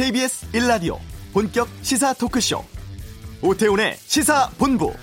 KBS 0.00 0.50
1라디오 0.52 0.96
본격 1.34 1.68
시사 1.82 2.14
토크쇼 2.14 2.64
오태훈의 3.42 3.96
시사본부 3.98 4.94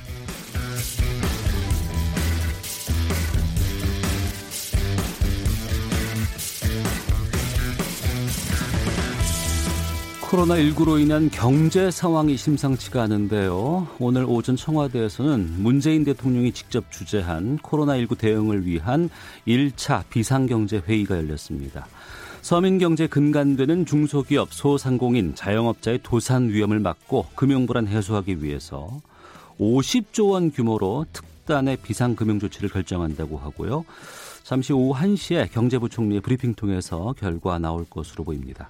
코로나19로 10.21 10.99
인한 10.99 11.29
경제 11.29 11.91
상황이 11.91 12.35
심상치가 12.35 13.03
않은데요. 13.03 13.87
오늘 13.99 14.25
오전 14.27 14.55
청와대에서는 14.55 15.61
문재인 15.61 16.03
대통령이 16.05 16.51
직접 16.51 16.91
주재한 16.91 17.59
코로나19 17.59 18.17
대응을 18.17 18.65
위한 18.65 19.11
1차 19.47 20.09
비상경제회의가 20.09 21.17
열렸습니다. 21.17 21.85
서민경제 22.47 23.07
근간되는 23.07 23.85
중소기업, 23.85 24.53
소상공인, 24.53 25.35
자영업자의 25.35 25.99
도산 26.01 26.47
위험을 26.47 26.79
막고 26.79 27.25
금융불안 27.35 27.89
해소하기 27.89 28.41
위해서 28.41 29.01
50조 29.59 30.29
원 30.29 30.51
규모로 30.51 31.05
특단의 31.11 31.75
비상금융 31.83 32.39
조치를 32.39 32.69
결정한다고 32.69 33.37
하고요. 33.37 33.83
잠시 34.43 34.71
오후 34.71 34.97
1시에 34.97 35.51
경제부총리의 35.51 36.21
브리핑 36.21 36.53
통해서 36.53 37.13
결과 37.19 37.59
나올 37.59 37.83
것으로 37.83 38.23
보입니다. 38.23 38.69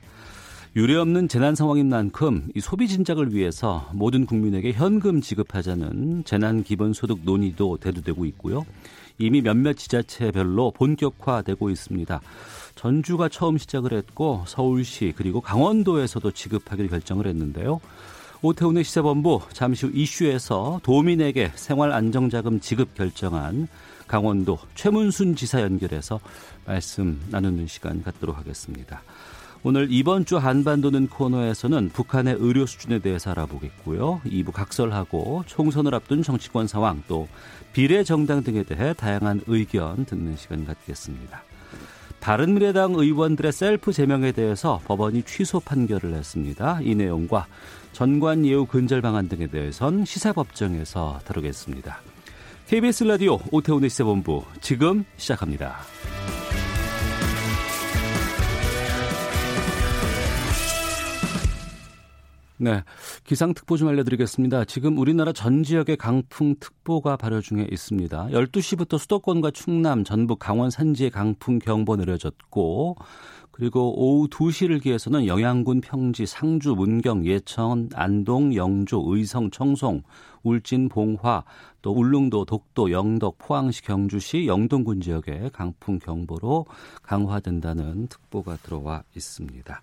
유례없는 0.76 1.28
재난 1.28 1.54
상황인 1.54 1.88
만큼 1.88 2.48
이 2.56 2.60
소비 2.60 2.88
진작을 2.88 3.36
위해서 3.36 3.88
모든 3.94 4.26
국민에게 4.26 4.72
현금 4.72 5.22
지급하자는 5.22 6.24
재난 6.26 6.64
기본 6.64 6.94
소득 6.94 7.20
논의도 7.24 7.78
대두되고 7.78 8.26
있고요. 8.26 8.66
이미 9.20 9.42
몇몇 9.42 9.74
지자체별로 9.74 10.72
본격화되고 10.72 11.70
있습니다. 11.70 12.22
전주가 12.78 13.28
처음 13.28 13.58
시작을 13.58 13.92
했고 13.92 14.44
서울시 14.48 15.14
그리고 15.18 15.42
강원도에서도 15.42 16.32
지급하기로 16.32 16.88
결정을 16.88 17.28
했는데요. 17.28 17.82
오태훈의 18.42 18.84
시사본부 18.84 19.42
잠시 19.52 19.88
후 19.88 19.92
이슈에서 19.94 20.80
도민에게 20.84 21.52
생활안정자금 21.56 22.60
지급 22.60 22.94
결정한 22.94 23.68
강원도 24.08 24.60
최문순 24.76 25.36
지사 25.36 25.62
연결해서 25.62 26.20
말씀 26.66 27.20
나누는 27.30 27.68
시간 27.68 28.04
갖도록 28.04 28.38
하겠습니다. 28.38 29.02
오늘 29.64 29.88
이번 29.90 30.24
주 30.24 30.38
한반도는 30.38 31.08
코너에서는 31.08 31.90
북한의 31.90 32.38
의료 32.40 32.68
수준에 32.68 33.00
대해서 33.00 33.32
알아보겠고요. 33.32 34.22
2부 34.24 34.52
각설하고 34.54 35.44
총선을 35.48 35.96
앞둔 35.96 36.22
정치권 36.22 36.68
상황 36.68 37.04
또 37.08 37.28
비례 37.74 38.04
정당 38.04 38.44
등에 38.44 38.64
대해 38.64 38.94
다양한 38.94 39.42
의견 39.48 40.06
듣는 40.06 40.38
시간 40.38 40.64
갖겠습니다. 40.64 41.47
바른미래당 42.20 42.94
의원들의 42.96 43.52
셀프 43.52 43.94
제명에 43.94 44.32
대해서 44.32 44.82
법원이 44.86 45.24
취소 45.24 45.60
판결을 45.60 46.14
했습니다. 46.14 46.80
이 46.82 46.96
내용과 46.96 47.48
전관 47.94 48.46
예우 48.46 48.66
근절 48.66 49.02
방안 49.02 49.30
등에 49.30 49.48
대해선 49.48 50.06
시사법정에서 50.06 51.22
다루겠습니다. 51.26 52.02
KBS 52.68 53.06
라디오 53.06 53.40
오태훈의 53.52 53.90
시사본부 53.90 54.44
지금 54.62 55.06
시작합니다. 55.16 55.78
네. 62.60 62.84
기상특보 63.24 63.78
좀 63.78 63.88
알려드리겠습니다. 63.90 64.66
지금 64.66 64.98
우리나라 64.98 65.32
전 65.32 65.62
지역에 65.62 65.96
강풍특보가 65.96 67.16
발효 67.18 67.40
중에 67.40 67.68
있습니다. 67.72 68.30
12시부터 68.32 68.98
수도권과 68.98 69.52
충남, 69.52 70.04
전북, 70.04 70.40
강원 70.40 70.72
산지에 70.72 71.10
강풍경보 71.10 71.96
내려졌고, 71.98 72.96
그리고 73.52 73.94
오후 73.96 74.28
2시를 74.28 74.82
기해서는 74.82 75.28
영양군, 75.28 75.82
평지, 75.82 76.26
상주, 76.26 76.74
문경, 76.76 77.26
예천, 77.26 77.90
안동, 77.94 78.56
영주, 78.56 79.04
의성, 79.06 79.52
청송, 79.52 80.04
울진, 80.44 80.90
봉화, 80.90 81.44
또 81.82 81.92
울릉도, 81.92 82.46
독도, 82.46 82.92
영덕, 82.92 83.38
포항시, 83.40 83.84
경주시, 83.84 84.48
영동군 84.48 85.02
지역에 85.02 85.50
강풍경보로 85.54 86.66
강화된다는 87.02 88.08
특보가 88.08 88.58
들어와 88.58 89.04
있습니다. 89.16 89.82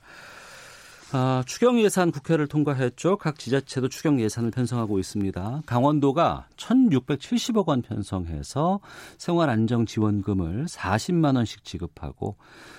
아, 1.16 1.44
추경 1.47 1.78
예산 1.78 2.10
국회를 2.10 2.48
통과했죠. 2.48 3.19
각 3.19 3.38
지자체도 3.38 3.88
추경 3.88 4.19
예산을 4.19 4.50
편성하고 4.50 4.98
있습니다. 4.98 5.62
강원도가 5.64 6.48
1,670억 6.56 7.69
원 7.69 7.82
편성해서 7.82 8.80
생활 9.16 9.48
안정 9.48 9.86
지원금을 9.86 10.64
40만 10.64 11.36
원씩 11.36 11.62
지급하고 11.62 12.34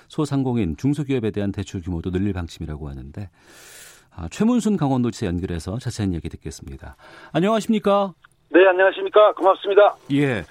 소상공인, 0.08 0.76
중소기업에 0.76 1.30
대한 1.30 1.50
대출 1.50 1.80
규모도 1.80 2.10
늘릴 2.10 2.34
방침이라고 2.34 2.90
하는데 2.90 3.30
아, 4.14 4.28
최문순 4.30 4.76
강원도지사 4.76 5.24
연결해서 5.24 5.78
자세한 5.78 6.12
얘기 6.12 6.28
듣겠습니다. 6.28 6.96
안녕하십니까? 7.32 8.12
네, 8.50 8.66
안녕하십니까? 8.68 9.32
고맙습니다. 9.32 9.96
예. 10.12 10.44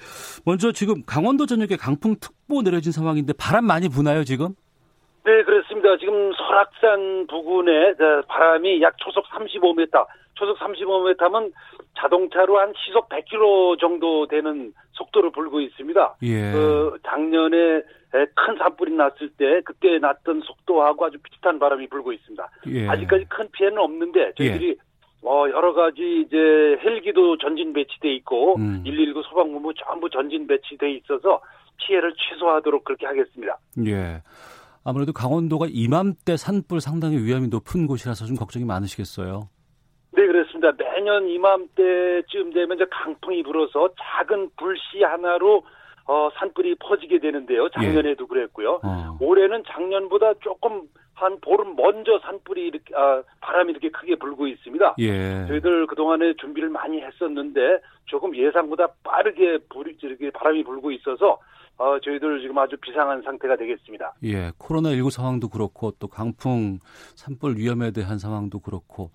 먼저 0.44 0.72
지금 0.72 1.04
강원도 1.06 1.46
전역에 1.46 1.76
강풍특보 1.76 2.64
내려진 2.64 2.92
상황인데 2.92 3.34
바람 3.34 3.66
많이 3.66 3.90
부나요, 3.90 4.24
지금? 4.24 4.56
네, 5.26 5.44
그 5.44 5.52
렇습니다. 5.86 5.98
지금 5.98 6.34
설악산 6.34 7.28
부근에 7.28 7.94
바람이 8.28 8.82
약 8.82 8.98
초속 8.98 9.26
35m, 9.28 10.06
초속 10.34 10.58
35m면 10.58 11.52
자동차로 11.98 12.60
한 12.60 12.74
시속 12.76 13.08
100km 13.10 13.80
정도 13.80 14.28
되는 14.28 14.74
속도로 14.94 15.32
불고 15.32 15.62
있습니다. 15.62 16.16
예. 16.24 16.52
그 16.52 16.98
작년에 17.06 17.82
큰 18.12 18.58
산불이 18.58 18.94
났을 18.94 19.30
때 19.38 19.62
그때 19.64 20.00
났던 20.00 20.42
속도하고 20.42 21.06
아주 21.06 21.18
비슷한 21.20 21.60
바람이 21.60 21.88
불고 21.88 22.12
있습니다. 22.12 22.50
예. 22.68 22.88
아직까지 22.88 23.26
큰 23.30 23.48
피해는 23.52 23.78
없는데 23.78 24.34
저희들이 24.38 24.70
예. 24.70 24.76
어, 25.28 25.50
여러 25.50 25.74
가지 25.74 26.24
이제 26.26 26.38
헬기도 26.84 27.38
전진 27.38 27.74
배치돼 27.74 28.14
있고 28.16 28.56
음. 28.58 28.84
119 28.84 29.24
소방본부 29.24 29.74
전부 29.74 30.10
전진 30.10 30.48
배치돼 30.48 30.92
있어서 30.92 31.42
피해를 31.78 32.14
최소화하도록 32.16 32.84
그렇게 32.84 33.06
하겠습니다. 33.06 33.58
예. 33.86 34.22
아무래도 34.86 35.12
강원도가 35.14 35.66
이맘때 35.70 36.38
산불 36.38 36.80
상당히 36.80 37.18
위험이 37.18 37.48
높은 37.48 37.88
곳이라서 37.88 38.26
좀 38.26 38.36
걱정이 38.38 38.66
많으시겠어요. 38.66 39.50
네, 40.12 40.28
그렇습니다. 40.28 40.72
매년 40.78 41.28
이맘때쯤 41.28 42.54
되면 42.54 42.78
이제 42.78 42.86
강풍이 42.92 43.42
불어서 43.42 43.90
작은 44.00 44.52
불씨 44.58 45.02
하나로 45.04 45.64
어, 46.08 46.30
산불이 46.38 46.76
퍼지게 46.76 47.20
되는데요. 47.20 47.68
작년에도 47.70 48.28
그랬고요. 48.28 48.80
어. 48.84 49.18
올해는 49.20 49.64
작년보다 49.68 50.36
조금 50.42 50.84
한 51.16 51.40
보름 51.40 51.76
먼저 51.76 52.20
산불이 52.20 52.68
이렇게 52.68 52.96
아, 52.96 53.24
바람이 53.42 53.72
이렇게 53.72 53.90
크게 53.90 54.16
불고 54.18 54.46
있습니다. 54.46 54.96
예. 55.00 55.48
저희들 55.48 55.88
그 55.88 55.96
동안에 55.96 56.36
준비를 56.36 56.70
많이 56.70 57.02
했었는데 57.02 57.80
조금 58.06 58.36
예상보다 58.36 58.88
빠르게 59.04 59.58
불이 59.70 59.98
이렇게 60.04 60.30
바람이 60.30 60.64
불고 60.64 60.92
있어서 60.92 61.40
어, 61.78 62.00
저희들 62.00 62.42
지금 62.42 62.58
아주 62.58 62.78
비상한 62.78 63.22
상태가 63.22 63.58
되겠습니다. 63.58 64.14
예. 64.24 64.52
코로나19 64.52 65.10
상황도 65.10 65.50
그렇고 65.50 65.92
또 66.00 66.08
강풍 66.08 66.80
산불 67.16 67.58
위험에 67.58 67.92
대한 67.92 68.18
상황도 68.18 68.60
그렇고 68.60 69.12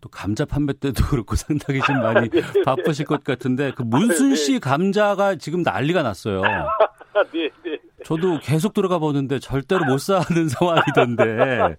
또 0.00 0.08
감자 0.08 0.44
판매 0.44 0.72
때도 0.74 1.04
그렇고 1.10 1.34
상당히 1.34 1.80
좀 1.80 2.00
많이 2.00 2.28
네, 2.30 2.42
바쁘실 2.64 3.06
것 3.06 3.24
같은데 3.24 3.72
그 3.74 3.82
문순 3.82 4.36
씨 4.36 4.60
감자가 4.60 5.36
지금 5.36 5.62
난리가 5.62 6.02
났어요. 6.02 6.42
네, 7.32 7.50
네. 7.64 7.78
저도 8.04 8.38
계속 8.40 8.74
들어가 8.74 8.98
보는데 8.98 9.38
절대로 9.38 9.84
못 9.86 9.98
사는 9.98 10.48
상황이던데 10.48 11.76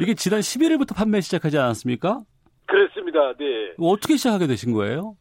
이게 0.00 0.14
지난 0.14 0.40
11일부터 0.40 0.94
판매 0.94 1.20
시작하지 1.20 1.56
않았습니까? 1.56 2.22
그렇습니다. 2.66 3.32
네. 3.38 3.74
어떻게 3.78 4.16
시작하게 4.16 4.46
되신 4.48 4.72
거예요? 4.72 5.16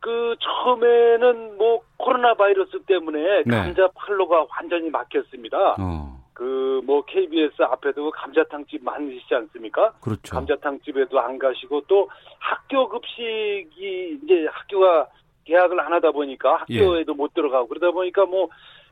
그 0.00 0.34
처음에는 0.40 1.58
뭐 1.58 1.82
코로나 1.98 2.34
바이러스 2.34 2.80
때문에 2.86 3.42
네. 3.44 3.56
감자 3.56 3.88
팔로가 3.94 4.46
완전히 4.50 4.88
막혔습니다. 4.90 5.76
어, 5.78 6.20
그뭐 6.32 7.04
KBS 7.04 7.62
앞에도 7.62 8.10
감자탕집 8.10 8.82
많으시지 8.82 9.34
않습니까? 9.34 9.92
그렇죠. 10.00 10.34
감자탕집에도 10.34 11.20
안 11.20 11.38
가시고 11.38 11.82
또 11.86 12.08
학교 12.38 12.88
급식이 12.88 14.20
이제 14.24 14.46
학교가 14.50 15.08
계약을 15.44 15.78
안 15.80 15.92
하다 15.92 16.12
보니까 16.12 16.64
예. 16.70 16.78
학교에도 16.78 17.14
못 17.14 17.34
들어가고 17.34 17.68
그러다 17.68 17.90
보니까 17.90 18.24
뭐 18.24 18.48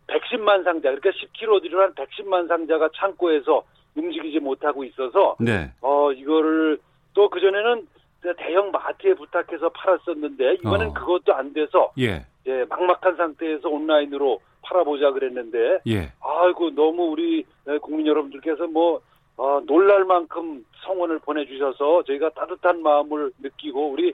110만 0.09 0.65
상자 0.65 0.91
그러니까 0.91 1.11
10kg 1.11 1.63
들어간 1.63 1.95
110만 1.95 2.49
상자가 2.49 2.89
창고에서 2.95 3.65
움직이지 3.97 4.41
못하고 4.41 4.85
있어서 4.85 5.37
네. 5.41 5.71
어 5.81 6.13
이거를 6.13 6.79
또 7.15 7.31
그전에는 7.31 7.87
대형 8.37 8.71
마트에 8.71 9.15
부탁해서 9.15 9.69
팔았었는데 9.71 10.55
이번엔 10.55 10.89
어. 10.89 10.93
그것도 10.93 11.35
안 11.35 11.53
돼서 11.53 11.93
예. 11.99 12.27
이제 12.43 12.65
막막한 12.69 13.17
상태에서 13.17 13.69
온라인으로 13.69 14.41
팔아보자 14.63 15.13
그랬는데 15.13 15.81
예. 15.87 16.13
아이고 16.21 16.71
너무 16.75 17.05
우리 17.11 17.45
국민 17.83 18.07
여러분들께서 18.07 18.67
뭐 18.67 19.01
어, 19.37 19.61
놀랄 19.67 20.05
만큼 20.05 20.65
성원을 20.85 21.21
보내주셔서 21.21 22.03
저희가 22.05 22.31
따뜻한 22.31 22.83
마음을 22.83 23.31
느끼고 23.41 23.93
우리 23.93 24.13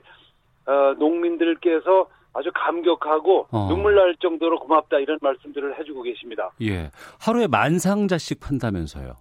어, 0.67 0.93
농민들께서 0.99 2.07
아주 2.33 2.51
감격하고 2.53 3.47
어. 3.49 3.67
눈물 3.69 3.95
날 3.95 4.15
정도로 4.17 4.59
고맙다 4.59 4.99
이런 4.99 5.17
말씀들을 5.21 5.79
해주고 5.79 6.03
계십니다. 6.03 6.51
예. 6.61 6.91
하루에 7.19 7.47
만 7.47 7.79
상자씩 7.79 8.39
판다면서요. 8.39 9.13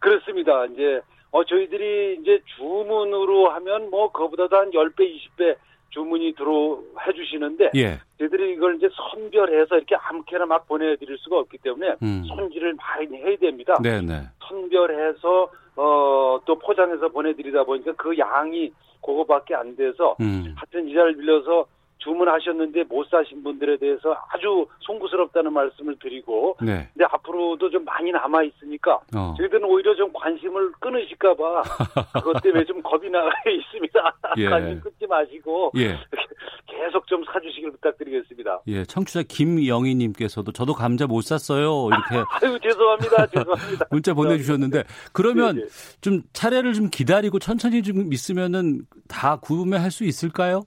그렇습니다. 0.00 0.66
이제 0.66 1.00
어, 1.32 1.44
저희들이 1.44 2.18
이제 2.20 2.40
주문으로 2.56 3.48
하면 3.50 3.90
뭐, 3.90 4.12
그거보다도 4.12 4.56
한 4.56 4.70
10배, 4.70 5.00
20배 5.00 5.56
주문이 5.90 6.34
들어 6.34 6.78
해주시는데, 7.06 7.70
예. 7.74 7.98
저희들이 8.18 8.52
이걸 8.52 8.76
이제 8.76 8.88
선별해서 8.94 9.76
이렇게 9.76 9.96
아무렇게나 9.96 10.46
막 10.46 10.68
보내드릴 10.68 11.16
수가 11.18 11.38
없기 11.38 11.58
때문에, 11.58 11.96
음. 12.02 12.24
손질을 12.28 12.74
많이 12.74 13.16
해야 13.16 13.36
됩니다. 13.36 13.78
네네. 13.82 14.24
선별해서, 14.46 15.50
어, 15.76 16.40
또 16.44 16.58
포장해서 16.58 17.08
보내드리다 17.08 17.64
보니까 17.64 17.92
그 17.96 18.16
양이 18.18 18.70
그거밖에 19.02 19.54
안 19.54 19.74
돼서, 19.74 20.16
음. 20.20 20.54
하여튼 20.54 20.86
이 20.86 20.94
자리를 20.94 21.16
빌려서 21.16 21.66
주문하셨는데 22.02 22.84
못 22.84 23.08
사신 23.08 23.42
분들에 23.42 23.76
대해서 23.78 24.16
아주 24.30 24.66
송구스럽다는 24.80 25.52
말씀을 25.52 25.96
드리고, 25.98 26.56
네. 26.60 26.88
근데 26.92 27.04
앞으로도 27.10 27.70
좀 27.70 27.84
많이 27.84 28.10
남아 28.10 28.42
있으니까 28.44 29.00
어. 29.14 29.34
저희들은 29.36 29.64
오히려 29.64 29.94
좀 29.94 30.12
관심을 30.12 30.72
끊으실까 30.80 31.34
봐 31.34 31.62
그것 32.14 32.42
때문에 32.42 32.64
좀 32.64 32.82
겁이 32.82 33.08
나가 33.10 33.30
있습니다. 33.48 34.14
예. 34.38 34.48
관심 34.48 34.80
끊지 34.80 35.06
마시고 35.06 35.72
예. 35.76 35.98
계속 36.66 37.06
좀 37.06 37.22
사주시길 37.24 37.70
부탁드리겠습니다. 37.72 38.62
예. 38.68 38.84
청취자 38.84 39.22
김영희 39.22 39.94
님께서도 39.94 40.52
저도 40.52 40.72
감자 40.74 41.06
못 41.06 41.22
샀어요. 41.22 41.88
이렇게 41.88 42.28
아유 42.42 42.58
죄송합니다. 42.60 43.26
죄송합니다. 43.26 43.86
문자 43.90 44.14
보내 44.14 44.36
주셨는데 44.38 44.84
그러면 45.12 45.56
네, 45.56 45.64
좀 46.00 46.22
차례를 46.32 46.72
좀 46.72 46.88
기다리고 46.90 47.38
천천히 47.38 47.82
좀 47.82 48.12
있으면은 48.12 48.82
다 49.08 49.36
구매할 49.36 49.90
수 49.90 50.04
있을까요? 50.04 50.62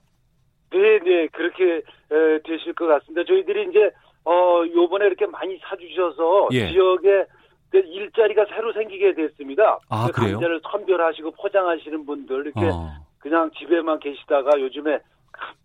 네, 0.78 0.98
네 1.00 1.26
그렇게 1.28 1.82
에, 2.10 2.38
되실 2.44 2.72
것 2.74 2.86
같습니다. 2.86 3.24
저희들이 3.24 3.68
이제 3.70 3.90
어 4.24 4.62
요번에 4.74 5.06
이렇게 5.06 5.26
많이 5.26 5.58
사주셔서 5.58 6.48
예. 6.52 6.68
지역에 6.68 7.26
그 7.70 7.78
일자리가 7.78 8.46
새로 8.46 8.72
생기게 8.72 9.14
됐습니다. 9.14 9.78
아, 9.88 10.06
그 10.06 10.12
그래요? 10.12 10.32
감자를 10.32 10.60
선별하시고 10.70 11.32
포장하시는 11.32 12.06
분들 12.06 12.46
이렇게 12.46 12.60
어. 12.60 12.90
그냥 13.18 13.50
집에만 13.58 13.98
계시다가 14.00 14.60
요즘에 14.60 14.98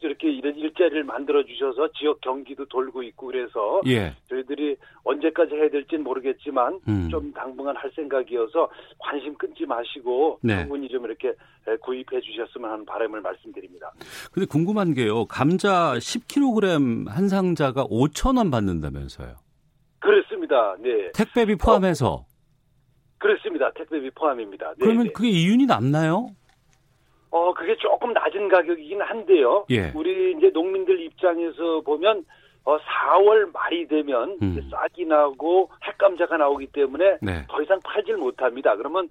이렇게 0.01 0.29
이런 0.31 0.55
일자리를 0.55 1.03
만들어 1.03 1.43
주셔서 1.43 1.91
지역 1.93 2.21
경기도 2.21 2.65
돌고 2.65 3.03
있고 3.03 3.27
그래서 3.27 3.81
예. 3.87 4.13
저희들이 4.29 4.75
언제까지 5.03 5.55
해야 5.55 5.69
될지는 5.69 6.03
모르겠지만 6.03 6.79
음. 6.87 7.09
좀 7.09 7.31
당분간 7.33 7.75
할 7.77 7.91
생각이어서 7.95 8.69
관심 8.97 9.35
끊지 9.35 9.65
마시고 9.65 10.39
네. 10.41 10.59
충분히 10.61 10.87
좀 10.89 11.05
이렇게 11.05 11.33
구입해 11.81 12.19
주셨으면 12.21 12.71
하는 12.71 12.85
바람을 12.85 13.21
말씀드립니다. 13.21 13.91
근데 14.31 14.47
궁금한 14.47 14.93
게요. 14.93 15.25
감자 15.25 15.93
10kg 15.95 17.07
한 17.07 17.29
상자가 17.29 17.85
5천 17.85 18.37
원 18.37 18.51
받는다면서요. 18.51 19.35
그렇습니다. 19.99 20.75
네. 20.79 21.11
택배비 21.13 21.55
포함해서. 21.55 22.25
그렇습니다. 23.19 23.71
택배비 23.75 24.09
포함입니다. 24.11 24.69
네, 24.69 24.75
그러면 24.79 25.03
네. 25.05 25.11
그게 25.13 25.29
이윤이 25.29 25.67
남나요? 25.67 26.29
어, 27.31 27.53
그게 27.53 27.75
조금 27.77 28.13
낮은 28.13 28.49
가격이긴 28.49 29.01
한데요. 29.01 29.65
예. 29.71 29.91
우리 29.95 30.35
이제 30.37 30.49
농민들 30.53 30.99
입장에서 31.01 31.81
보면 31.81 32.25
어, 32.65 32.77
4월 32.77 33.51
말이 33.51 33.87
되면 33.87 34.37
음. 34.41 34.69
싹이 34.69 35.05
나고 35.05 35.69
핵감자가 35.83 36.37
나오기 36.37 36.67
때문에 36.67 37.17
네. 37.21 37.45
더 37.47 37.61
이상 37.61 37.79
팔질 37.83 38.17
못합니다. 38.17 38.75
그러면 38.75 39.09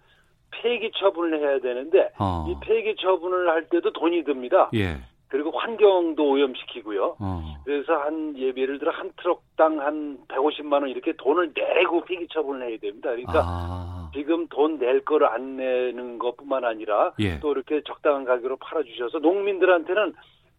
폐기 0.52 0.90
처분을 0.92 1.40
해야 1.40 1.58
되는데 1.60 2.10
어. 2.18 2.46
이 2.48 2.54
폐기 2.60 2.94
처분을 2.96 3.48
할 3.48 3.68
때도 3.68 3.92
돈이 3.92 4.24
듭니다. 4.24 4.70
예. 4.74 4.98
그리고 5.30 5.50
환경도 5.52 6.28
오염시키고요. 6.28 7.16
어. 7.20 7.54
그래서 7.64 7.94
한 7.94 8.34
예, 8.36 8.52
예를 8.54 8.78
들어 8.80 8.90
한 8.90 9.12
트럭당 9.16 9.80
한 9.80 10.18
150만 10.28 10.72
원 10.74 10.88
이렇게 10.88 11.12
돈을 11.16 11.52
내고 11.54 12.04
폐기 12.04 12.26
처분을 12.28 12.68
해야 12.68 12.78
됩니다. 12.78 13.10
그러니까 13.10 13.42
아. 13.44 14.10
지금 14.12 14.46
돈 14.48 14.78
낼 14.78 15.04
거를 15.04 15.28
안 15.28 15.56
내는 15.56 16.18
것뿐만 16.18 16.64
아니라 16.64 17.12
예. 17.20 17.38
또 17.38 17.52
이렇게 17.52 17.80
적당한 17.86 18.24
가격으로 18.24 18.56
팔아 18.56 18.82
주셔서 18.82 19.18
농민들한테는 19.20 20.14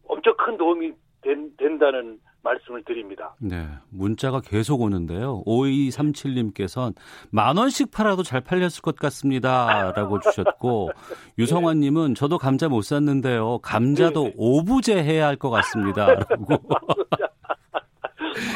엄청 0.07 0.35
큰 0.37 0.57
도움이 0.57 0.93
된, 1.21 1.51
된다는 1.57 2.19
말씀을 2.43 2.83
드립니다. 2.83 3.35
네. 3.39 3.67
문자가 3.89 4.41
계속 4.41 4.81
오는데요. 4.81 5.43
5237님께서는 5.45 6.95
만 7.29 7.57
원씩 7.57 7.91
팔아도 7.91 8.23
잘 8.23 8.41
팔렸을 8.41 8.81
것 8.81 8.95
같습니다. 8.95 9.91
라고 9.95 10.19
주셨고, 10.21 10.91
유성환님은 11.37 12.15
저도 12.15 12.37
감자 12.37 12.67
못 12.69 12.81
샀는데요. 12.83 13.59
감자도 13.59 14.23
네. 14.23 14.33
오부제 14.37 15.03
해야 15.03 15.27
할 15.27 15.35
것 15.41 15.49
같습니다. 15.49 16.13
라고. 16.13 16.45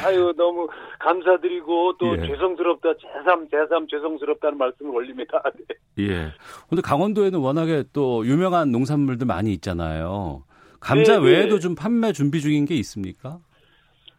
아유 0.06 0.34
너무 0.38 0.68
감사드리고 1.00 1.98
또 1.98 2.18
예. 2.18 2.28
죄송스럽다 2.28 2.90
제삼 3.02 3.48
제삼 3.50 3.88
죄송스럽다는 3.88 4.58
말씀을 4.58 4.92
올립니다. 4.96 5.42
네. 5.98 6.04
예. 6.04 6.32
근데 6.70 6.82
강원도에는 6.82 7.40
워낙에 7.40 7.86
또 7.92 8.26
유명한 8.26 8.72
농산물들 8.72 9.26
많이 9.26 9.52
있잖아요. 9.54 10.44
감자 10.80 11.20
네, 11.20 11.20
네. 11.20 11.32
외에도 11.32 11.60
좀 11.60 11.74
판매 11.76 12.12
준비 12.14 12.42
중인 12.42 12.66
게 12.66 12.76
있습니까? 12.76 13.40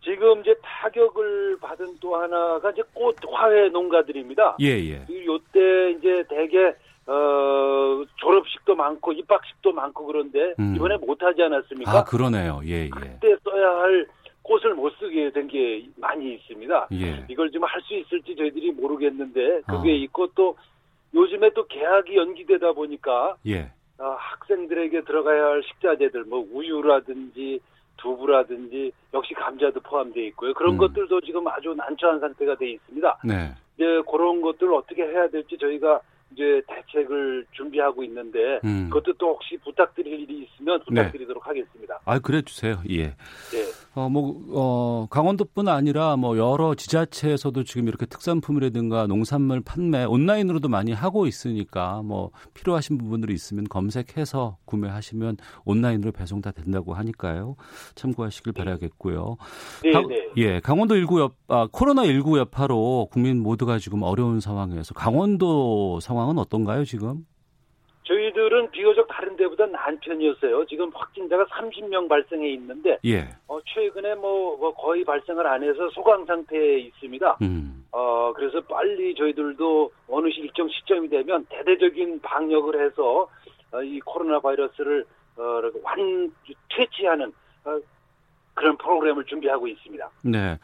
지금 0.06 0.40
이제 0.40 0.54
타격을 0.62 1.58
받은 1.60 1.96
또 2.00 2.14
하나가 2.16 2.70
이제 2.70 2.80
꽃 2.94 3.16
화훼 3.28 3.68
농가들입니다. 3.70 4.56
예, 4.60 4.66
예. 4.66 5.04
이 5.10 5.26
요때 5.26 5.90
이제 5.98 6.22
대개 6.28 6.72
어 7.08 8.04
졸업식도 8.20 8.76
많고 8.76 9.12
입학식도 9.12 9.72
많고 9.72 10.06
그런데 10.06 10.54
음. 10.60 10.74
이번에 10.76 10.96
못 10.98 11.20
하지 11.22 11.42
않았습니까? 11.42 11.90
아, 11.90 12.04
그러네요. 12.04 12.60
예, 12.64 12.84
예. 12.84 12.88
그때 12.90 13.36
써야 13.44 13.68
할 13.80 14.06
꽃을 14.42 14.74
못 14.76 14.92
쓰게 15.00 15.32
된 15.32 15.48
게 15.48 15.84
많이 15.96 16.34
있습니다. 16.34 16.88
예. 16.92 17.24
이걸 17.28 17.50
좀 17.50 17.64
할 17.64 17.80
수 17.82 17.94
있을지 17.94 18.36
저희들이 18.36 18.70
모르겠는데 18.72 19.62
그게 19.66 19.90
어. 19.90 19.94
있고 19.94 20.28
또 20.36 20.56
요즘에 21.14 21.50
또 21.50 21.66
개학이 21.66 22.16
연기되다 22.16 22.72
보니까 22.72 23.34
예. 23.48 23.72
어, 23.98 24.14
학생들에게 24.18 25.00
들어가야 25.02 25.46
할 25.46 25.62
식자재들 25.64 26.24
뭐 26.24 26.46
우유라든지 26.52 27.58
두부라든지 27.96 28.92
역시 29.14 29.34
감자도 29.34 29.80
포함되어 29.80 30.24
있고요. 30.24 30.54
그런 30.54 30.74
음. 30.74 30.78
것들도 30.78 31.20
지금 31.22 31.46
아주 31.48 31.74
난처한 31.76 32.20
상태가 32.20 32.56
돼 32.56 32.70
있습니다. 32.70 33.18
네. 33.24 33.54
이제 33.76 33.84
그런 34.10 34.40
것들을 34.40 34.72
어떻게 34.74 35.02
해야 35.02 35.28
될지 35.28 35.56
저희가 35.58 36.00
이제 36.32 36.60
대책을 36.68 37.46
준비하고 37.52 38.02
있는데 38.04 38.60
음. 38.64 38.88
그것도 38.90 39.14
또 39.18 39.28
혹시 39.28 39.56
부탁드릴 39.64 40.20
일이 40.20 40.44
있으면 40.52 40.80
부탁드리도록 40.86 41.46
하겠습니다. 41.46 42.00
아, 42.04 42.18
그래 42.18 42.42
주세요. 42.42 42.78
예. 42.90 43.06
네. 43.06 43.16
어, 43.94 44.10
뭐, 44.10 44.42
어, 44.52 45.06
강원도뿐 45.08 45.68
아니라 45.68 46.16
뭐 46.16 46.36
여러 46.36 46.74
지자체에서도 46.74 47.64
지금 47.64 47.88
이렇게 47.88 48.04
특산품이라든가 48.06 49.06
농산물 49.06 49.62
판매 49.62 50.04
온라인으로도 50.04 50.68
많이 50.68 50.92
하고 50.92 51.26
있으니까 51.26 52.02
뭐 52.04 52.30
필요하신 52.52 52.98
부분들이 52.98 53.32
있으면 53.32 53.64
검색해서 53.64 54.58
구매하시면 54.66 55.38
온라인으로 55.64 56.12
배송 56.12 56.42
다 56.42 56.50
된다고 56.50 56.92
하니까요. 56.92 57.56
참고하시길 57.94 58.52
바라겠고요. 58.52 59.36
네, 59.84 59.90
강- 59.92 60.06
네. 60.08 60.16
예, 60.36 60.60
강원도 60.60 60.96
19 60.96 61.20
여, 61.20 61.30
아, 61.48 61.66
코로나 61.72 62.04
19 62.04 62.36
여파로 62.38 63.08
국민 63.10 63.42
모두가 63.42 63.78
지금 63.78 64.02
어려운 64.02 64.40
상황에서 64.40 64.92
강원도 64.92 65.98
상황 66.00 66.15
은 66.18 66.38
어떤가요, 66.38 66.84
지금? 66.84 67.26
저희들은 68.04 68.70
비교적 68.70 69.08
다른 69.08 69.36
데보다 69.36 69.66
나은 69.66 69.98
편이었어요. 69.98 70.64
지금 70.66 70.90
확진자가 70.94 71.44
30명 71.46 72.08
발생해 72.08 72.48
있는데 72.52 72.98
예. 73.04 73.28
어, 73.48 73.58
최근에 73.66 74.14
뭐, 74.14 74.56
뭐 74.56 74.72
거의 74.74 75.04
발생을 75.04 75.44
안 75.46 75.62
해서 75.64 75.90
소강 75.90 76.24
상태에 76.24 76.78
있습니다. 76.78 77.38
음. 77.42 77.84
어, 77.90 78.32
그래서 78.34 78.60
빨리 78.60 79.12
저희들도 79.16 79.90
어느 80.08 80.30
시- 80.30 80.40
일정 80.40 80.68
시점이 80.68 81.08
되면 81.08 81.44
대대적인 81.48 82.20
방역을 82.20 82.84
해서 82.86 83.28
어, 83.72 83.82
이 83.82 83.98
코로나 84.00 84.38
바이러스를 84.38 85.04
어, 85.38 85.42
완 85.82 86.32
퇴치하는 86.76 87.32
어, 87.64 87.78
그런 88.54 88.76
프로그램을 88.76 89.24
준비하고 89.24 89.66
있습니다. 89.66 90.08
네. 90.22 90.56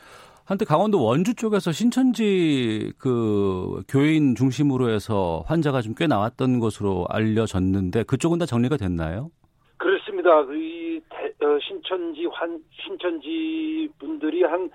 한때 0.53 0.67
강원도 0.67 1.03
원주 1.03 1.35
쪽에서 1.35 1.73
신천지 1.73 2.93
그 2.99 3.83
교인 3.89 4.35
중심으로 4.35 4.91
해서 4.91 5.43
환자가 5.47 5.81
좀 5.81 5.95
꽤 5.97 6.07
나왔던 6.07 6.59
것으로 6.59 7.07
알려졌는데 7.09 8.03
그쪽은 8.05 8.39
다 8.39 8.45
정리가 8.45 8.77
됐나요? 8.77 9.31
그렇습니다. 9.79 10.31
대- 10.47 11.45
어, 11.47 11.59
신천지 11.67 12.27
환 12.31 12.59
신천지 12.85 13.89
분들이 13.99 14.43
한 14.43 14.69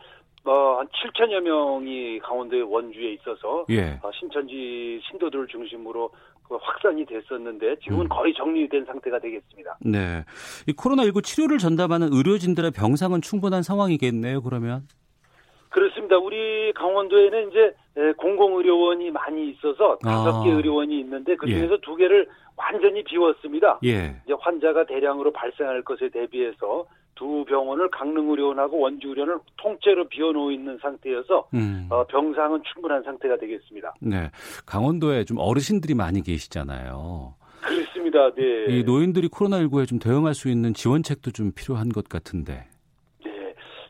어, 0.45 0.77
한 0.79 0.87
7천여 0.87 1.41
명이 1.41 2.19
강원도의 2.19 2.63
원주에 2.63 3.13
있어서 3.13 3.65
예. 3.69 3.99
어, 4.01 4.09
신천지 4.19 4.99
신도들을 5.09 5.45
중심으로 5.47 6.09
그 6.49 6.55
확산이 6.59 7.05
됐었는데 7.05 7.75
지금은 7.83 8.05
음. 8.05 8.09
거의 8.09 8.33
정리된 8.33 8.85
상태가 8.85 9.19
되겠습니다. 9.19 9.77
네. 9.81 10.23
이 10.67 10.73
코로나 10.73 11.03
19 11.03 11.21
치료를 11.21 11.57
전담하는 11.59 12.09
의료진들의 12.13 12.71
병상은 12.71 13.21
충분한 13.21 13.61
상황이겠네요, 13.63 14.41
그러면. 14.41 14.87
그렇습니다. 15.69 16.17
우리 16.17 16.71
강원도에는 16.73 17.49
이제 17.49 17.75
에, 17.97 18.11
공공의료원이 18.13 19.11
많이 19.11 19.49
있어서 19.49 19.97
다섯 19.97 20.41
아. 20.41 20.43
개 20.43 20.51
의료원이 20.51 20.99
있는데 21.01 21.35
그 21.35 21.47
예. 21.49 21.55
중에서 21.55 21.77
두 21.81 21.95
개를 21.95 22.27
완전히 22.55 23.03
비웠습니다. 23.03 23.79
예. 23.85 24.15
이제 24.25 24.33
환자가 24.39 24.85
대량으로 24.85 25.31
발생할 25.31 25.83
것에 25.83 26.09
대비해서 26.09 26.85
두 27.17 27.43
병원을 27.45 27.89
강릉의료원하고 27.89 28.79
원주의료원을 28.79 29.39
통째로 29.57 30.07
비워놓고 30.07 30.51
있는 30.51 30.77
상태여서 30.81 31.47
음. 31.55 31.87
어, 31.89 32.05
병상은 32.05 32.61
충분한 32.71 33.03
상태가 33.03 33.37
되겠습니다. 33.37 33.95
네, 33.99 34.29
강원도에 34.65 35.25
좀 35.25 35.39
어르신들이 35.39 35.95
많이 35.95 36.21
계시잖아요. 36.21 37.33
그렇습니다. 37.61 38.31
네. 38.35 38.65
이 38.69 38.83
노인들이 38.83 39.27
코로나19에 39.29 39.87
좀 39.87 39.99
대응할 39.99 40.35
수 40.35 40.47
있는 40.49 40.73
지원책도 40.73 41.31
좀 41.31 41.51
필요한 41.55 41.89
것 41.89 42.07
같은데. 42.07 42.65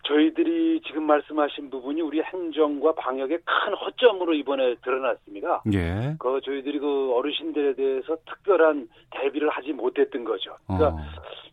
저희들이 0.07 0.81
지금 0.85 1.03
말씀하신 1.03 1.69
부분이 1.69 2.01
우리 2.01 2.21
행정과 2.21 2.93
방역의 2.93 3.39
큰 3.43 3.73
허점으로 3.73 4.33
이번에 4.33 4.75
드러났습니다. 4.83 5.61
예. 5.73 6.15
그 6.17 6.39
저희들이 6.45 6.79
그 6.79 7.11
어르신들에 7.13 7.73
대해서 7.75 8.15
특별한 8.25 8.87
대비를 9.11 9.49
하지 9.49 9.73
못했던 9.73 10.23
거죠. 10.23 10.55
그러니까 10.65 10.89
어. 10.89 10.97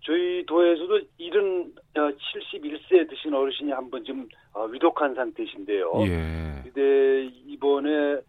저희 0.04 0.44
도에서도 0.46 1.00
70, 1.18 1.74
71세 1.94 3.08
드신 3.10 3.34
어르신이 3.34 3.72
한 3.72 3.90
번 3.90 4.04
지금 4.04 4.28
어, 4.52 4.64
위독한 4.66 5.14
상태신데요. 5.14 5.92
예. 6.06 6.62
근데 6.62 7.24
이번에 7.46 8.20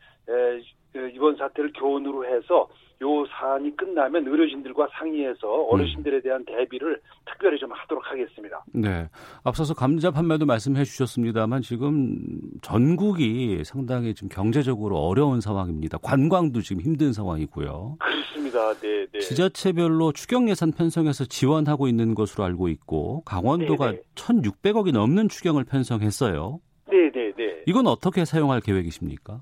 이번 1.13 1.36
사태를 1.36 1.72
교훈으로 1.74 2.25
해서 2.25 2.67
요 3.01 3.25
사안이 3.27 3.75
끝나면 3.75 4.27
의료진들과 4.27 4.87
상의해서 4.93 5.47
어르신들에 5.69 6.21
대한 6.21 6.43
대비를 6.45 6.99
특별히 7.25 7.57
좀 7.57 7.71
하도록 7.71 8.03
하겠습니다. 8.09 8.63
네. 8.73 9.09
앞서서 9.43 9.73
감자 9.73 10.11
판매도 10.11 10.45
말씀해 10.45 10.83
주셨습니다만 10.83 11.61
지금 11.61 12.17
전국이 12.61 13.63
상당히 13.65 14.13
좀 14.13 14.29
경제적으로 14.29 14.97
어려운 14.97 15.41
상황입니다. 15.41 15.97
관광도 15.97 16.61
지금 16.61 16.81
힘든 16.81 17.11
상황이고요. 17.11 17.97
그렇습니다. 17.99 18.73
네, 18.75 19.05
네. 19.11 19.19
지자체별로 19.19 20.11
추경 20.13 20.49
예산 20.49 20.71
편성해서 20.71 21.25
지원하고 21.25 21.87
있는 21.87 22.15
것으로 22.15 22.43
알고 22.45 22.69
있고 22.69 23.21
강원도가 23.25 23.91
네, 23.91 23.97
네. 23.97 24.01
1,600억이 24.15 24.93
넘는 24.93 25.29
추경을 25.29 25.63
편성했어요. 25.65 26.59
네, 26.89 27.11
네, 27.11 27.33
네. 27.35 27.63
이건 27.65 27.87
어떻게 27.87 28.25
사용할 28.25 28.61
계획이십니까? 28.61 29.41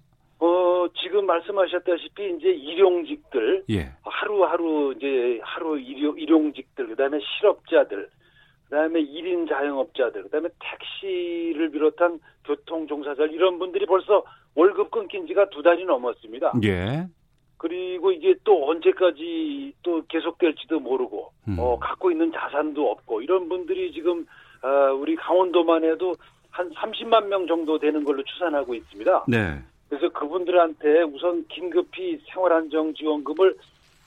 지금 1.23 1.27
말씀하셨다시피 1.27 2.35
이제 2.37 2.49
일용직들 2.49 3.63
예. 3.69 3.91
하루하루 4.03 4.93
이제 4.97 5.39
하루 5.41 5.79
일용, 5.79 6.19
일용직들 6.19 6.87
그다음에 6.89 7.19
실업자들 7.19 8.09
그다음에 8.65 9.01
1인 9.01 9.47
자영업자들 9.47 10.23
그다음에 10.23 10.49
택시를 10.59 11.71
비롯한 11.71 12.19
교통 12.45 12.87
종사자 12.87 13.23
이런 13.25 13.57
분들이 13.57 13.85
벌써 13.85 14.23
월급 14.55 14.91
끊긴 14.91 15.25
지가 15.27 15.49
두 15.49 15.61
달이 15.61 15.85
넘었습니다. 15.85 16.53
예. 16.65 17.07
그리고 17.57 18.11
이게 18.11 18.35
또 18.43 18.69
언제까지 18.69 19.73
또 19.83 20.03
계속될지도 20.07 20.81
모르고 20.81 21.31
음. 21.47 21.55
어, 21.57 21.79
갖고 21.79 22.11
있는 22.11 22.31
자산도 22.33 22.91
없고 22.91 23.21
이런 23.21 23.47
분들이 23.47 23.93
지금 23.93 24.25
어, 24.61 24.93
우리 24.93 25.15
강원도만 25.15 25.85
해도 25.85 26.13
한 26.51 26.69
30만 26.71 27.27
명 27.27 27.47
정도 27.47 27.79
되는 27.79 28.03
걸로 28.03 28.21
추산하고 28.23 28.75
있습니다. 28.75 29.25
네. 29.29 29.61
그래서 29.93 30.09
그분들한테 30.09 31.03
우선 31.03 31.45
긴급히 31.47 32.19
생활안정지원금을 32.31 33.55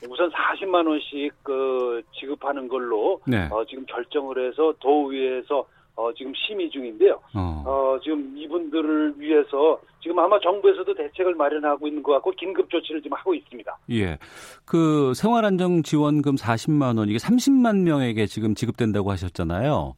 우선 0.09 0.29
40만 0.29 0.85
원씩 0.85 1.33
그 1.43 2.01
지급하는 2.11 2.67
걸로 2.67 3.21
네. 3.25 3.47
어, 3.49 3.63
지금 3.65 3.85
결정을 3.85 4.47
해서 4.47 4.73
도의회에서 4.79 5.65
어, 5.95 6.13
지금 6.13 6.31
심의 6.35 6.69
중인데요. 6.69 7.19
어. 7.33 7.63
어. 7.65 7.99
지금 8.03 8.37
이분들을 8.37 9.15
위해서 9.17 9.79
지금 10.01 10.19
아마 10.19 10.37
정부에서도 10.39 10.93
대책을 10.93 11.33
마련하고 11.35 11.87
있는 11.87 12.03
것 12.03 12.11
같고 12.13 12.31
긴급 12.31 12.69
조치를 12.69 13.01
지금 13.01 13.17
하고 13.17 13.33
있습니다. 13.33 13.77
예. 13.91 14.17
그 14.65 15.13
생활안정지원금 15.15 16.35
40만 16.35 16.99
원 16.99 17.07
이게 17.09 17.17
30만 17.17 17.81
명에게 17.83 18.27
지금 18.27 18.53
지급된다고 18.53 19.09
하셨잖아요. 19.09 19.95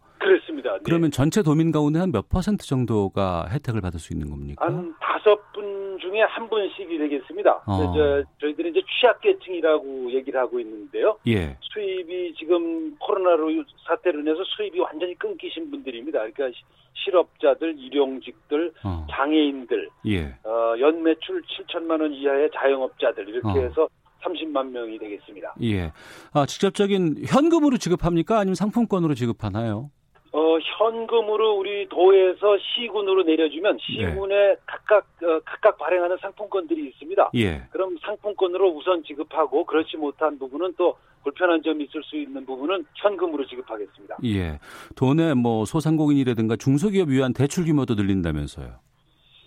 네. 0.79 0.83
그러면 0.83 1.11
전체 1.11 1.41
도민 1.43 1.71
가운데 1.71 1.99
한 1.99 2.11
몇 2.11 2.27
퍼센트 2.29 2.65
정도가 2.65 3.47
혜택을 3.49 3.81
받을 3.81 3.99
수 3.99 4.13
있는 4.13 4.29
겁니까? 4.29 4.65
한 4.65 4.95
다섯 4.99 5.39
분 5.53 5.97
중에 5.99 6.21
한 6.21 6.49
분씩이 6.49 6.97
되겠습니다. 6.97 7.63
어. 7.67 7.93
저, 7.93 8.23
저희들이 8.41 8.69
이제 8.71 8.81
취약계층이라고 8.99 10.11
얘기를 10.13 10.39
하고 10.39 10.59
있는데요. 10.59 11.17
예. 11.27 11.57
수입이 11.61 12.33
지금 12.37 12.95
코로나로 12.97 13.63
사태로 13.87 14.21
인해서 14.21 14.43
수입이 14.55 14.79
완전히 14.79 15.13
끊기신 15.19 15.69
분들입니다. 15.69 16.19
그러니까 16.19 16.45
실업자들, 16.93 17.77
일용직들, 17.79 18.73
어. 18.83 19.05
장애인들, 19.11 19.89
예. 20.07 20.35
어, 20.43 20.75
연매출 20.79 21.43
7천만 21.43 22.01
원 22.01 22.11
이하의 22.13 22.49
자영업자들 22.55 23.27
이렇게 23.29 23.47
어. 23.47 23.61
해서 23.61 23.87
30만 24.23 24.69
명이 24.71 24.97
되겠습니다. 24.99 25.53
예. 25.63 25.91
아, 26.33 26.45
직접적인 26.45 27.23
현금으로 27.27 27.77
지급합니까? 27.77 28.37
아니면 28.39 28.55
상품권으로 28.55 29.13
지급하나요? 29.13 29.91
어, 30.31 30.59
현금으로 30.59 31.55
우리 31.55 31.87
도에서 31.89 32.57
시군으로 32.57 33.23
내려주면 33.23 33.77
시군에 33.79 34.35
네. 34.35 34.55
각각 34.65 35.05
어, 35.23 35.39
각각 35.43 35.77
발행하는 35.77 36.17
상품권들이 36.21 36.87
있습니다. 36.89 37.31
예. 37.35 37.63
그럼 37.71 37.97
상품권으로 38.05 38.69
우선 38.69 39.03
지급하고 39.03 39.65
그렇지 39.65 39.97
못한 39.97 40.37
부분은 40.37 40.75
또 40.77 40.97
불편한 41.23 41.61
점이 41.63 41.85
있을 41.85 42.03
수 42.03 42.15
있는 42.15 42.45
부분은 42.45 42.85
현금으로 42.95 43.45
지급하겠습니다. 43.47 44.17
예. 44.25 44.59
돈에 44.95 45.33
뭐 45.33 45.65
소상공인이라든가 45.65 46.55
중소기업 46.57 47.09
위한 47.09 47.33
대출 47.33 47.65
규모도 47.65 47.95
늘린다면서요. 47.95 48.89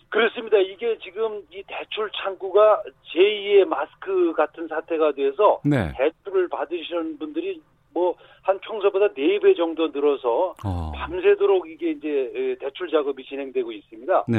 그렇습니다. 0.08 0.58
이게 0.58 0.98
지금 0.98 1.40
이 1.50 1.62
대출 1.66 2.10
창구가 2.22 2.82
제2의 3.14 3.64
마스크 3.64 4.34
같은 4.34 4.68
사태가 4.68 5.12
돼서 5.12 5.60
네. 5.64 5.90
대출을 5.96 6.48
받으시는 6.48 7.18
분들이 7.18 7.62
뭐 7.92 8.16
한 8.42 8.58
평소보다 8.60 9.08
4배 9.08 9.56
정도 9.56 9.88
늘어서 9.88 10.54
어. 10.64 10.92
밤새도록 10.94 11.68
이게 11.68 11.92
이제 11.92 12.56
대출 12.60 12.90
작업이 12.90 13.24
진행되고 13.24 13.70
있습니다. 13.72 14.24
네. 14.28 14.38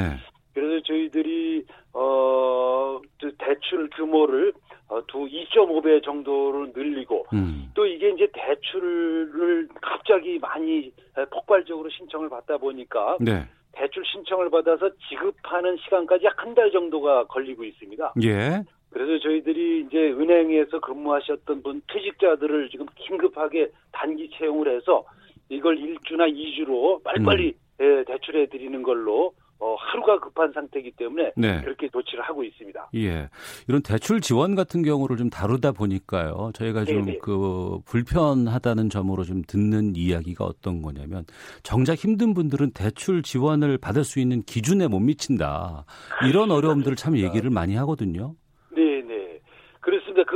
그래서 0.54 0.84
저희들이 0.86 1.66
어 1.94 3.00
대출 3.40 3.90
규모를 3.92 4.54
어, 4.90 5.02
두 5.08 5.20
2.5배 5.26 6.04
정도로 6.04 6.68
늘리고 6.76 7.26
음. 7.34 7.72
또 7.74 7.86
이게 7.88 8.10
이제 8.10 8.28
대출을 8.34 9.70
갑자기 9.82 10.38
많이 10.38 10.92
폭발적으로 11.32 11.90
신청을 11.90 12.30
받다 12.30 12.58
보니까 12.58 13.18
네. 13.20 13.48
대출 13.72 14.04
신청을 14.06 14.52
받아서 14.52 14.90
지급하는 15.10 15.78
시간까지 15.78 16.28
한 16.38 16.54
달 16.54 16.72
정도가 16.72 17.26
걸리고 17.26 17.64
있습니다. 17.64 18.14
예. 18.24 18.64
그래서 18.94 19.18
저희들이 19.24 19.86
이제 19.88 19.98
은행에서 19.98 20.80
근무하셨던 20.80 21.64
분 21.64 21.82
퇴직자들을 21.92 22.70
지금 22.70 22.86
긴급하게 22.96 23.72
단기 23.92 24.30
채용을 24.38 24.76
해서 24.76 25.04
이걸 25.50 25.78
1주나 25.78 26.32
2주로 26.32 27.04
빨리빨리 27.04 27.56
음. 27.82 28.06
대출해 28.06 28.48
드리는 28.48 28.82
걸로 28.84 29.34
어, 29.60 29.76
하루가 29.76 30.20
급한 30.20 30.52
상태이기 30.52 30.92
때문에 30.92 31.32
네. 31.38 31.62
그렇게 31.62 31.88
조치를 31.88 32.22
하고 32.24 32.44
있습니다. 32.44 32.90
예. 32.96 33.30
이런 33.70 33.82
대출 33.82 34.20
지원 34.20 34.56
같은 34.56 34.84
경우를 34.84 35.16
좀 35.16 35.30
다루다 35.30 35.72
보니까요. 35.72 36.52
저희가 36.54 36.84
좀 36.84 37.06
그 37.22 37.80
불편하다는 37.86 38.90
점으로 38.90 39.24
좀 39.24 39.42
듣는 39.48 39.96
이야기가 39.96 40.44
어떤 40.44 40.82
거냐면 40.82 41.24
정작 41.64 41.96
힘든 41.98 42.34
분들은 42.34 42.72
대출 42.72 43.24
지원을 43.24 43.78
받을 43.78 44.04
수 44.04 44.20
있는 44.20 44.42
기준에 44.42 44.88
못 44.88 45.00
미친다. 45.00 45.86
이런 46.28 46.52
어려움들을 46.52 46.98
참 46.98 47.18
얘기를 47.18 47.50
많이 47.50 47.76
하거든요. 47.76 48.36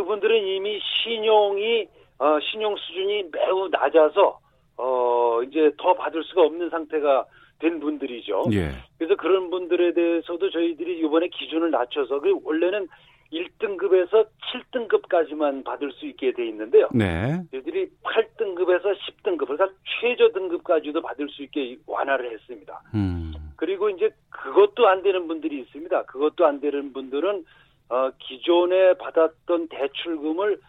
그분들은 0.08 0.48
이미 0.48 0.80
신용이 1.04 1.88
어, 2.20 2.40
신용 2.40 2.76
수준이 2.78 3.26
매우 3.32 3.68
낮아서 3.68 4.40
어, 4.78 5.42
이제 5.44 5.72
더 5.78 5.94
받을 5.94 6.24
수가 6.24 6.44
없는 6.44 6.70
상태가 6.70 7.26
된 7.60 7.80
분들이죠. 7.80 8.46
예. 8.54 8.70
그래서 8.98 9.16
그런 9.16 9.50
분들에 9.50 9.94
대해서도 9.94 10.50
저희들이 10.50 11.00
이번에 11.00 11.28
기준을 11.28 11.72
낮춰서 11.72 12.22
그 12.22 12.40
원래는 12.44 12.88
1등급에서 13.34 14.28
7등급까지만 14.72 15.66
받을 15.66 15.92
수 15.92 16.06
있게 16.06 16.32
돼 16.32 16.48
있는데요. 16.48 16.88
네. 16.94 17.42
저희들이 17.52 17.90
8등급에서 18.04 18.96
10등급, 18.96 19.48
그러니까 19.48 19.70
최저 20.00 20.30
등급까지도 20.32 21.02
받을 21.02 21.28
수 21.30 21.44
있게 21.44 21.78
완화를 21.86 22.32
했습니다. 22.32 22.82
음. 22.96 23.34
그리고 23.58 23.90
이제 23.90 24.12
그것도 24.30 24.88
안 24.88 25.04
되는 25.04 25.28
분들이 25.28 25.60
있습니다. 25.60 26.04
그것도 26.04 26.46
안 26.46 26.62
되는 26.62 26.94
분들은 26.94 27.44
어, 27.89 28.10
기존에 28.20 28.94
받았던 28.96 29.67
대출금을 29.70 30.60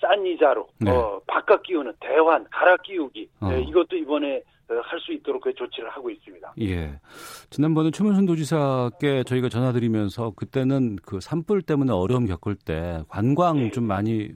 싼 0.00 0.24
이자로 0.26 0.68
네. 0.78 0.90
어, 0.90 1.20
바꿔 1.26 1.60
끼우는 1.60 1.92
대환, 2.00 2.44
갈아 2.50 2.76
끼우기 2.78 3.28
어. 3.40 3.48
네, 3.50 3.60
이것도 3.62 3.96
이번에 3.96 4.42
어, 4.70 4.74
할수 4.82 5.12
있도록 5.12 5.42
그 5.42 5.52
조치를 5.54 5.90
하고 5.90 6.10
있습니다. 6.10 6.54
예. 6.60 6.98
지난번에 7.50 7.90
최문순 7.90 8.24
도지사께 8.26 9.24
저희가 9.24 9.48
전화드리면서 9.48 10.32
그때는 10.36 10.96
그 11.04 11.20
산불 11.20 11.62
때문에 11.62 11.92
어려움 11.92 12.26
겪을 12.26 12.54
때 12.56 13.02
관광 13.08 13.56
네. 13.56 13.70
좀 13.70 13.84
많이 13.84 14.30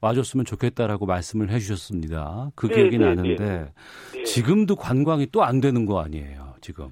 와줬으면 0.00 0.44
좋겠다라고 0.44 1.06
말씀을 1.06 1.50
해주셨습니다. 1.50 2.50
그 2.54 2.66
네, 2.68 2.74
기억이 2.74 2.98
네, 2.98 3.04
나는데 3.06 3.72
네. 4.12 4.22
지금도 4.24 4.76
관광이 4.76 5.28
또 5.32 5.42
안 5.42 5.60
되는 5.60 5.86
거 5.86 6.00
아니에요, 6.00 6.54
지금? 6.60 6.88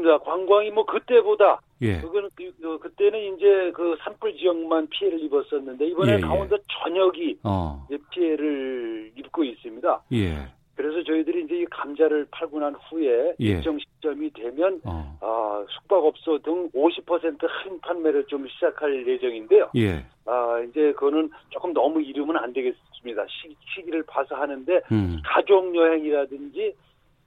그렇습니다. 0.00 0.18
관광이 0.18 0.70
뭐 0.70 0.84
그때보다 0.84 1.60
예. 1.82 2.00
그거는 2.00 2.28
그, 2.34 2.78
그때는 2.78 3.36
이제 3.36 3.70
그 3.74 3.96
산불 4.02 4.36
지역만 4.36 4.88
피해를 4.88 5.22
입었었는데 5.22 5.86
이번에 5.86 6.12
예, 6.12 6.16
예. 6.16 6.20
강원도 6.20 6.56
전역이 6.82 7.38
어. 7.44 7.86
피해를 8.10 9.12
입고 9.16 9.44
있습니다. 9.44 10.02
예. 10.12 10.48
그래서 10.74 11.02
저희들이 11.02 11.44
이제 11.44 11.60
이 11.60 11.64
감자를 11.66 12.26
팔고 12.30 12.58
난 12.58 12.74
후에 12.74 13.34
예. 13.38 13.44
일정 13.44 13.78
시점이 13.78 14.30
되면 14.32 14.80
어. 14.84 15.18
아, 15.20 15.64
숙박업소 15.68 16.38
등 16.38 16.70
50% 16.70 17.38
할인 17.46 17.80
판매를 17.80 18.24
좀 18.26 18.46
시작할 18.48 19.06
예정인데요. 19.06 19.70
예. 19.76 20.04
아, 20.24 20.58
이제 20.68 20.92
그거는 20.92 21.30
조금 21.50 21.74
너무 21.74 22.00
이르면 22.00 22.36
안 22.38 22.52
되겠습니다. 22.52 23.26
시, 23.28 23.54
시기를 23.74 24.02
봐서 24.04 24.34
하는데 24.36 24.80
음. 24.90 25.20
가족 25.24 25.74
여행이라든지 25.74 26.74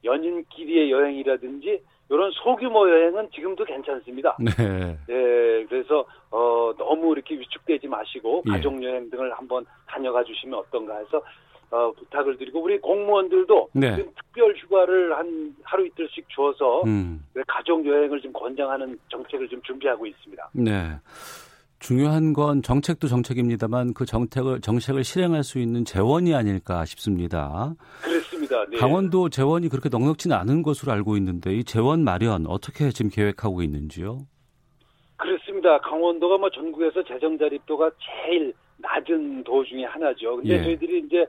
연인끼리의 0.03 0.91
여행이라든지 0.91 1.81
이런 2.10 2.31
소규모 2.31 2.89
여행은 2.89 3.29
지금도 3.33 3.63
괜찮습니다. 3.65 4.38
네. 4.39 4.98
네, 5.07 5.65
그래서 5.67 6.05
어, 6.29 6.74
너무 6.77 7.13
이렇게 7.13 7.36
위축되지 7.36 7.88
마시고 7.88 8.43
예. 8.48 8.51
가족 8.51 8.83
여행 8.83 9.10
등을 9.10 9.33
한번 9.33 9.65
다녀가 9.88 10.24
주시면 10.24 10.60
어떤가 10.60 10.98
해서 10.98 11.22
어, 11.72 11.91
부탁을 11.93 12.38
드리고 12.38 12.62
우리 12.62 12.79
공무원들도 12.79 13.69
네. 13.74 13.95
특별 13.95 14.53
휴가를 14.55 15.17
한 15.17 15.55
하루 15.63 15.88
이틀씩 15.88 16.27
줘서 16.29 16.83
음. 16.83 17.25
가족 17.48 17.83
여행을 17.86 18.22
좀 18.22 18.31
권장하는 18.31 19.00
정책을 19.10 19.48
좀 19.50 19.60
준비하고 19.63 20.05
있습니다. 20.05 20.50
네. 20.53 20.91
중요한 21.79 22.31
건 22.31 22.62
정책도 22.62 23.07
정책입니다만 23.07 23.93
그 23.93 24.05
정책을 24.05 24.62
정책을 24.62 25.03
실행할 25.03 25.43
수 25.43 25.60
있는 25.60 25.83
재원이 25.83 26.33
아닐까 26.33 26.86
싶습니다. 26.86 27.74
그렇 28.01 28.23
습니다. 28.62 28.65
네. 28.69 28.77
강원도 28.77 29.29
재원이 29.29 29.69
그렇게 29.69 29.89
넉넉지는 29.89 30.36
않은 30.36 30.63
것으로 30.63 30.91
알고 30.91 31.17
있는데 31.17 31.53
이 31.55 31.63
재원 31.63 32.03
마련 32.03 32.45
어떻게 32.48 32.89
지금 32.91 33.10
계획하고 33.12 33.62
있는지요? 33.62 34.19
그렇습니다. 35.17 35.79
강원도가 35.79 36.38
뭐 36.38 36.50
전국에서 36.50 37.03
재정 37.03 37.38
자립도가 37.38 37.91
제일 38.00 38.53
낮은 38.77 39.43
도 39.43 39.63
중에 39.63 39.83
하나죠. 39.86 40.38
근데 40.38 40.55
예. 40.60 40.63
저희들이 40.63 41.03
이제 41.05 41.25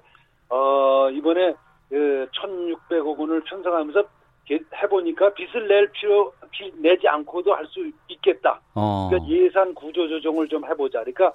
어 0.48 1.08
이번에 1.10 1.54
그 1.88 2.26
1,600억 2.34 3.18
원을 3.18 3.42
편성하면서 3.44 4.02
게- 4.46 4.60
해보니까 4.82 5.32
빚을 5.34 5.68
낼 5.68 5.90
필요 5.92 6.32
빚 6.50 6.74
내지 6.80 7.06
않고도 7.08 7.54
할 7.54 7.64
수 7.66 7.88
있겠다. 8.08 8.60
어. 8.74 9.08
그러니까 9.10 9.30
예산 9.30 9.74
구조 9.74 10.08
조정을 10.08 10.48
좀 10.48 10.64
해보자. 10.64 11.00
그러니까 11.00 11.28
어, 11.28 11.32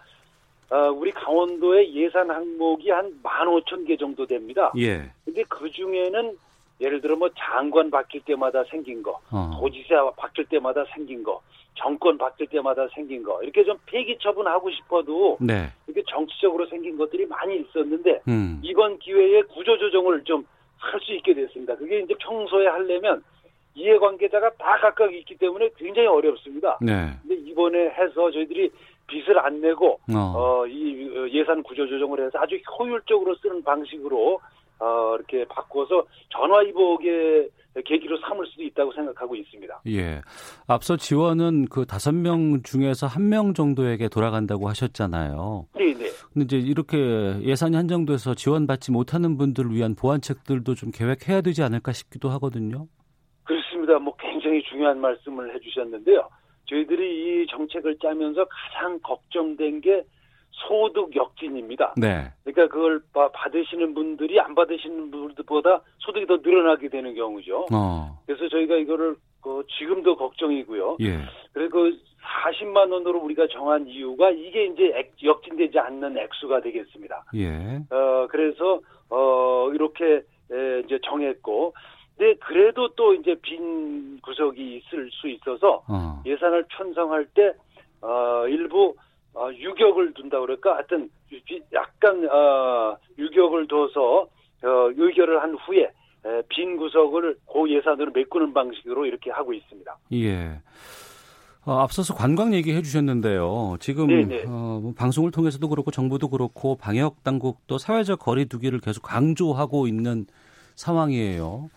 우리 0.95 1.11
강원도의 1.11 1.93
예산 1.95 2.29
항목이 2.29 2.89
한 2.91 3.11
15,000개 3.23 3.99
정도 3.99 4.25
됩니다. 4.25 4.71
예. 4.77 5.09
근데 5.25 5.43
그 5.49 5.69
중에는 5.71 6.37
예를 6.81 7.01
들어 7.01 7.15
뭐 7.15 7.29
장관 7.37 7.89
바뀔 7.91 8.21
때마다 8.21 8.63
생긴 8.65 9.03
거, 9.03 9.19
어. 9.31 9.57
도지사 9.59 10.11
바뀔 10.15 10.45
때마다 10.45 10.85
생긴 10.93 11.23
거, 11.23 11.41
정권 11.75 12.17
바뀔 12.17 12.47
때마다 12.47 12.87
생긴 12.95 13.23
거, 13.23 13.41
이렇게 13.43 13.63
좀 13.65 13.77
폐기 13.85 14.17
처분하고 14.19 14.71
싶어도 14.71 15.37
네. 15.41 15.67
이렇게 15.87 16.03
정치적으로 16.09 16.65
생긴 16.67 16.97
것들이 16.97 17.25
많이 17.25 17.57
있었는데 17.57 18.21
음. 18.29 18.61
이번 18.63 18.97
기회에 18.99 19.41
구조 19.43 19.77
조정을 19.77 20.23
좀 20.23 20.45
할 20.79 20.99
수 21.01 21.13
있게 21.13 21.33
됐습니다. 21.33 21.75
그게 21.75 21.99
이제 21.99 22.13
평소에 22.19 22.67
하려면 22.67 23.21
이해관계자가 23.75 24.51
다 24.51 24.77
각각 24.81 25.13
있기 25.13 25.35
때문에 25.35 25.69
굉장히 25.77 26.07
어렵습니다. 26.07 26.77
네. 26.81 27.11
근데 27.21 27.35
이번에 27.49 27.89
해서 27.89 28.31
저희들이 28.31 28.71
빚을 29.09 29.37
안 29.39 29.59
내고 29.61 29.99
어. 30.15 30.17
어, 30.17 30.67
이 30.67 31.09
예산 31.33 31.61
구조 31.63 31.87
조정을 31.87 32.25
해서 32.25 32.39
아주 32.39 32.55
효율적으로 32.79 33.35
쓰는 33.41 33.63
방식으로 33.63 34.39
어, 34.79 35.15
이렇게 35.15 35.43
바꿔서 35.45 36.05
전화위복의 36.29 37.49
계기로 37.85 38.17
삼을 38.19 38.45
수도 38.47 38.63
있다고 38.63 38.91
생각하고 38.93 39.35
있습니다. 39.35 39.81
예. 39.87 40.21
앞서 40.67 40.95
지원은 40.97 41.65
그 41.69 41.85
다섯 41.85 42.13
명 42.13 42.61
중에서 42.63 43.05
한 43.07 43.29
명 43.29 43.53
정도에게 43.53 44.07
돌아간다고 44.09 44.67
하셨잖아요. 44.69 45.65
네, 45.75 45.93
네. 45.93 46.05
근데 46.33 46.45
이제 46.45 46.57
이렇게 46.57 46.97
예산이 47.43 47.75
한정돼서 47.75 48.33
지원받지 48.35 48.91
못하는 48.91 49.37
분들을 49.37 49.71
위한 49.71 49.95
보완책들도 49.95 50.73
좀 50.75 50.91
계획해야 50.91 51.41
되지 51.41 51.61
않을까 51.61 51.91
싶기도 51.91 52.29
하거든요. 52.29 52.87
그렇습니다. 53.43 53.99
뭐 53.99 54.15
굉장히 54.17 54.63
중요한 54.63 54.99
말씀을 54.99 55.53
해주셨는데요. 55.55 56.27
저희들이 56.69 57.43
이 57.43 57.47
정책을 57.47 57.97
짜면서 57.99 58.45
가장 58.45 58.99
걱정된 59.01 59.81
게 59.81 60.03
소득 60.51 61.15
역진입니다. 61.15 61.93
네. 61.97 62.31
그러니까 62.43 62.67
그걸 62.73 63.01
바- 63.13 63.31
받으시는 63.31 63.93
분들이 63.93 64.39
안 64.39 64.55
받으시는 64.55 65.09
분들보다 65.11 65.81
소득이 65.99 66.25
더 66.27 66.37
늘어나게 66.37 66.89
되는 66.89 67.13
경우죠. 67.15 67.67
어. 67.71 68.19
그래서 68.25 68.47
저희가 68.49 68.75
이거를 68.75 69.15
그 69.41 69.63
지금도 69.77 70.17
걱정이고요. 70.17 70.97
예. 71.01 71.19
그리고 71.53 71.83
그 71.83 71.97
40만 72.43 72.91
원으로 72.91 73.19
우리가 73.19 73.47
정한 73.47 73.87
이유가 73.87 74.29
이게 74.31 74.65
이제 74.65 74.91
액- 74.95 75.13
역진되지 75.23 75.79
않는 75.79 76.17
액수가 76.17 76.61
되겠습니다. 76.61 77.23
예. 77.35 77.79
어 77.89 78.27
그래서 78.29 78.81
어 79.09 79.69
이렇게 79.73 80.21
에, 80.51 80.79
이제 80.83 80.99
정했고, 81.05 81.73
근데 82.19 82.35
그래도 82.45 82.89
또 82.95 83.13
이제 83.13 83.33
빈 83.41 84.19
구석이 84.21 84.75
있을 84.77 85.09
수 85.09 85.29
있어서 85.29 85.81
어. 85.87 86.21
예산을 86.25 86.65
편성할 86.67 87.25
때 87.33 87.53
어, 88.01 88.45
일부 88.49 88.93
어, 89.33 89.49
유격을 89.53 90.13
둔다 90.15 90.37
그럴까? 90.41 90.75
하여튼 90.75 91.09
비- 91.29 91.63
약간 91.71 92.29
어, 92.29 92.97
유격을 93.17 93.69
둬서 93.69 94.23
어, 94.63 94.91
의결을 94.97 95.41
한 95.41 95.55
후에 95.65 95.83
에, 96.25 96.41
빈 96.49 96.75
구석을 96.75 97.37
고 97.45 97.69
예산으로 97.69 98.11
메꾸는 98.11 98.53
방식으로 98.53 99.05
이렇게 99.05 99.31
하고 99.31 99.53
있습니다. 99.53 99.97
예. 100.15 100.59
어, 101.65 101.79
앞서서 101.79 102.13
관광 102.15 102.53
얘기해 102.53 102.81
주셨는데요. 102.81 103.77
지금 103.79 104.07
네네. 104.07 104.43
어, 104.45 104.79
뭐 104.83 104.93
방송을 104.93 105.31
통해서도 105.31 105.69
그렇고 105.69 105.89
정부도 105.91 106.27
그렇고 106.27 106.75
방역 106.75 107.23
당국도 107.23 107.77
사회적 107.77 108.19
거리 108.19 108.45
두기를 108.47 108.81
계속 108.81 109.03
강조하고 109.03 109.87
있는 109.87 110.25
상황이에요. 110.75 111.69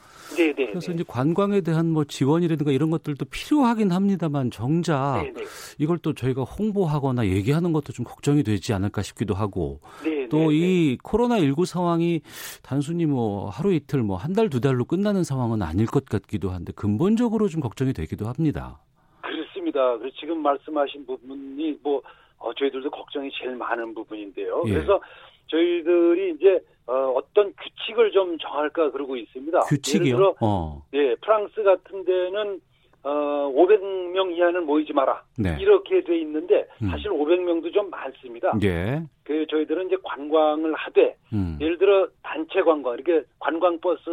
네, 0.57 0.65
네. 0.65 0.71
그래서 0.71 0.89
네. 0.89 0.95
이제 0.95 1.05
관광에 1.07 1.61
대한 1.61 1.91
뭐 1.91 2.05
지원이라든가 2.05 2.73
이런 2.73 2.91
것들도 2.91 3.25
필요하긴 3.27 3.91
합니다만 3.93 4.51
정작 4.51 5.23
네, 5.23 5.33
네. 5.35 5.45
이걸 5.79 5.99
또 5.99 6.13
저희가 6.15 6.43
홍보하거나 6.43 7.27
얘기하는 7.27 7.73
것도 7.73 7.93
좀 7.93 8.05
걱정이 8.05 8.43
되지 8.43 8.73
않을까 8.73 9.03
싶기도 9.03 9.35
하고 9.35 9.81
네, 10.05 10.29
또. 10.29 10.51
이 10.53 10.99
코로나 11.03 11.39
19 11.41 11.65
상황이 11.67 12.21
단순히 12.63 13.07
뭐 13.07 13.49
하루 13.49 13.73
이틀 13.73 14.03
뭐 14.03 14.17
한 14.17 14.33
달 14.35 14.49
두 14.49 14.61
달로 14.61 14.85
끝나는 14.85 15.25
상황은 15.25 15.63
아닐 15.63 15.87
것 15.87 16.05
같기도 16.07 16.51
한데 16.51 16.73
근본적으로 16.75 17.49
좀 17.49 17.61
걱정이 17.61 17.93
되기도 17.93 18.27
합니다. 18.27 18.81
그렇습니다. 19.21 19.97
그래서 19.99 20.15
지금 20.19 20.43
말씀하신 20.43 21.07
부분이 21.07 21.79
뭐 21.83 22.03
어, 22.39 22.53
저희들도 22.55 22.91
걱정이 22.91 23.31
제일 23.39 23.55
많은 23.57 23.95
부분인데요. 23.95 24.63
예. 24.67 24.73
그래서 24.73 25.01
저희들이 25.49 26.35
이제 26.37 26.59
어, 26.87 27.19
떤 27.35 27.53
규칙을 27.55 28.11
좀 28.13 28.37
정할까 28.39 28.91
그러고 28.91 29.17
있습니다. 29.17 29.57
예를 29.59 29.69
규칙이요? 29.69 30.17
들어 30.17 30.35
어. 30.41 30.83
예, 30.95 31.15
프랑스 31.17 31.63
같은 31.63 32.05
데는 32.05 32.61
어, 33.05 33.53
500명 33.55 34.37
이하는 34.37 34.65
모이지 34.65 34.93
마라. 34.93 35.23
네. 35.37 35.57
이렇게 35.61 36.03
돼 36.03 36.19
있는데 36.21 36.67
음. 36.83 36.89
사실 36.91 37.11
500명도 37.11 37.73
좀 37.73 37.91
많습니다. 37.91 38.53
예. 38.63 39.03
그 39.25 39.45
저희들은 39.49 39.87
이제 39.87 39.97
관광을 40.05 40.73
하되 40.75 41.17
음. 41.33 41.59
예를 41.61 41.79
들어 41.79 42.07
단체 42.23 42.63
관광 42.63 42.95
이렇게 42.95 43.25
관광 43.41 43.81
버스 43.81 44.09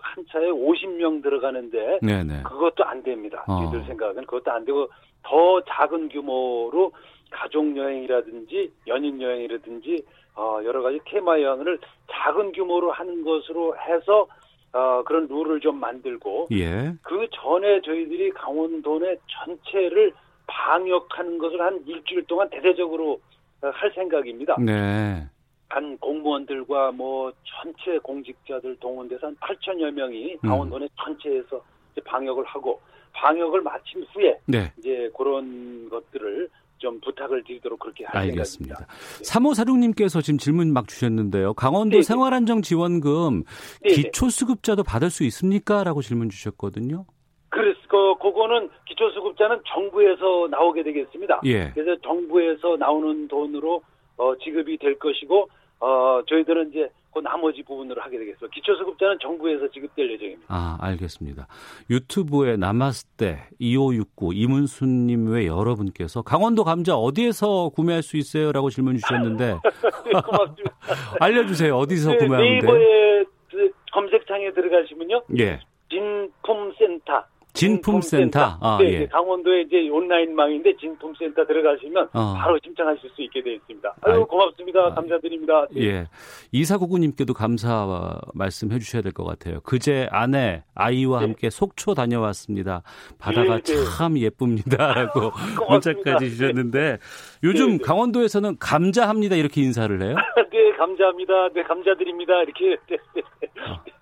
한 0.00 0.24
차에 0.30 0.46
50명 0.46 1.22
들어가는데 1.22 1.98
네, 2.02 2.24
네. 2.24 2.42
그것도 2.42 2.84
안 2.84 3.02
됩니다. 3.02 3.44
어. 3.46 3.60
저희들 3.64 3.86
생각은 3.86 4.24
그것도 4.24 4.50
안 4.50 4.64
되고 4.64 4.88
더 5.22 5.60
작은 5.68 6.08
규모로 6.08 6.92
가족 7.30 7.76
여행이라든지 7.76 8.70
연인 8.86 9.20
여행이라든지 9.20 10.04
어, 10.34 10.60
여러 10.64 10.82
가지 10.82 10.98
테마 11.04 11.40
여행을 11.40 11.78
작은 12.10 12.52
규모로 12.52 12.92
하는 12.92 13.22
것으로 13.24 13.76
해서 13.76 14.26
어, 14.72 15.02
그런 15.04 15.26
룰을 15.28 15.60
좀 15.60 15.78
만들고 15.78 16.48
예. 16.52 16.94
그 17.02 17.26
전에 17.32 17.82
저희들이 17.82 18.30
강원도 18.30 18.98
내 18.98 19.16
전체를 19.44 20.12
방역하는 20.46 21.38
것을 21.38 21.60
한 21.60 21.82
일주일 21.86 22.24
동안 22.24 22.48
대대적으로 22.50 23.20
어, 23.62 23.68
할 23.68 23.92
생각입니다. 23.94 24.56
네. 24.58 25.26
한 25.68 25.96
공무원들과 25.98 26.92
뭐 26.92 27.32
전체 27.44 27.98
공직자들 27.98 28.76
동원돼서 28.76 29.28
한 29.28 29.36
8천여 29.36 29.90
명이 29.92 30.34
음. 30.34 30.48
강원도 30.48 30.78
내 30.78 30.88
전체에서 31.02 31.62
방역을 32.04 32.44
하고 32.44 32.80
방역을 33.12 33.62
마친 33.62 34.04
후에 34.12 34.38
네. 34.46 34.72
이제 34.78 35.10
그런 35.16 35.88
것들을 35.88 36.48
좀 36.82 37.00
부탁을 37.00 37.44
드리도록 37.44 37.78
그렇게 37.78 38.04
할 38.04 38.22
알겠습니다. 38.22 38.74
생각입니다. 38.74 38.92
3호사육님께서 39.22 40.20
지금 40.20 40.36
질문 40.36 40.72
막 40.72 40.88
주셨는데요. 40.88 41.54
강원도 41.54 41.92
네네. 41.92 42.02
생활안정지원금 42.02 43.44
네네. 43.84 43.94
기초수급자도 43.94 44.82
받을 44.82 45.08
수 45.08 45.22
있습니까? 45.24 45.84
라고 45.84 46.02
질문 46.02 46.28
주셨거든요. 46.28 47.04
그래서 47.50 47.78
그, 47.88 48.14
그거는 48.20 48.68
기초수급자는 48.86 49.60
정부에서 49.72 50.48
나오게 50.50 50.82
되겠습니다. 50.82 51.42
예. 51.44 51.70
그래서 51.70 52.00
정부에서 52.02 52.76
나오는 52.76 53.28
돈으로 53.28 53.82
어, 54.16 54.36
지급이 54.42 54.76
될 54.78 54.98
것이고 54.98 55.48
어, 55.78 56.22
저희들은 56.28 56.70
이제 56.70 56.90
그 57.12 57.18
나머지 57.20 57.62
부분으로 57.62 58.00
하게 58.00 58.18
되겠습니다. 58.18 58.48
기초수급자는 58.54 59.18
정부에서 59.20 59.68
지급될 59.70 60.10
예정입니다. 60.12 60.46
아, 60.48 60.78
알겠습니다. 60.80 61.46
유튜브에 61.90 62.56
나마스테 62.56 63.48
2569 63.58 64.32
이문수님 64.34 65.28
외 65.30 65.46
여러분께서 65.46 66.22
강원도 66.22 66.64
감자 66.64 66.96
어디에서 66.96 67.70
구매할 67.70 68.02
수 68.02 68.16
있어요? 68.16 68.52
라고 68.52 68.70
질문 68.70 68.96
주셨는데 68.96 69.56
네, 70.04 70.20
고맙습니다. 70.20 70.74
알려주세요. 71.20 71.76
어디서 71.76 72.12
네, 72.12 72.16
구매하면 72.18 72.60
돼요? 72.60 72.72
네이버에 72.72 73.24
그 73.50 73.70
검색창에 73.92 74.52
들어가시면요. 74.52 75.22
예. 75.38 75.60
진품센터. 75.90 77.24
진품센터. 77.52 78.58
아, 78.60 78.78
네, 78.80 78.92
예. 78.92 78.98
네, 79.00 79.06
강원도에 79.08 79.62
이제 79.62 79.88
온라인망인데 79.88 80.76
진품센터 80.78 81.44
들어가시면 81.46 82.08
어. 82.12 82.34
바로 82.36 82.58
신청하실 82.64 83.10
수 83.14 83.22
있게 83.22 83.42
되어 83.42 83.52
있습니다. 83.54 83.94
아유, 84.02 84.24
고맙습니다. 84.26 84.80
아, 84.86 84.94
감사드립니다. 84.94 85.66
네. 85.72 85.82
예. 85.84 86.06
이사구구님께도 86.52 87.34
감사 87.34 88.18
말씀해 88.34 88.78
주셔야 88.78 89.02
될 89.02 89.12
것 89.12 89.24
같아요. 89.24 89.60
그제 89.60 90.08
아내, 90.10 90.62
아이와 90.74 91.20
네. 91.20 91.26
함께 91.26 91.50
속초 91.50 91.94
다녀왔습니다. 91.94 92.82
바다가 93.18 93.58
네, 93.60 93.62
네. 93.74 93.84
참 93.96 94.18
예쁩니다라고. 94.18 95.32
문자까지 95.68 96.30
주셨는데 96.30 96.98
요즘 97.44 97.66
네, 97.72 97.76
네. 97.78 97.84
강원도에서는 97.84 98.56
감자합니다 98.58 99.36
이렇게 99.36 99.60
인사를 99.62 100.00
해요? 100.02 100.16
네, 100.50 100.72
감사합니다. 100.78 101.48
네, 101.54 101.62
감사드립니다. 101.62 102.42
이렇게. 102.42 102.76
네, 102.88 102.96
네. 103.14 103.22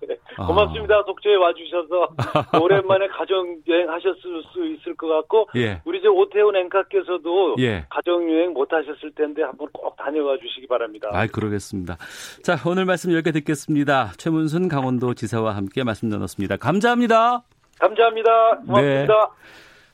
아. 0.37 0.45
고맙습니다. 0.45 1.03
속초에 1.05 1.35
와주셔서 1.35 2.09
오랜만에 2.63 3.07
가정여행 3.07 3.89
하셨을 3.89 4.43
수 4.51 4.65
있을 4.65 4.95
것 4.95 5.07
같고 5.07 5.47
예. 5.55 5.81
우리 5.85 5.99
이제 5.99 6.07
오태훈 6.07 6.55
앵커께서도 6.55 7.55
예. 7.59 7.85
가정여행 7.89 8.53
못 8.53 8.71
하셨을 8.71 9.11
텐데 9.15 9.43
한번 9.43 9.67
꼭 9.71 9.95
다녀와 9.97 10.37
주시기 10.37 10.67
바랍니다. 10.67 11.09
아, 11.11 11.27
그러겠습니다. 11.27 11.97
자, 12.43 12.57
오늘 12.65 12.85
말씀 12.85 13.11
여기까지 13.11 13.41
듣겠습니다. 13.41 14.11
최문순 14.17 14.67
강원도 14.67 15.13
지사와 15.13 15.55
함께 15.55 15.83
말씀 15.83 16.09
나눴습니다. 16.09 16.57
감사합니다. 16.57 17.43
감사합니다. 17.79 18.57
고맙습니다. 18.65 19.31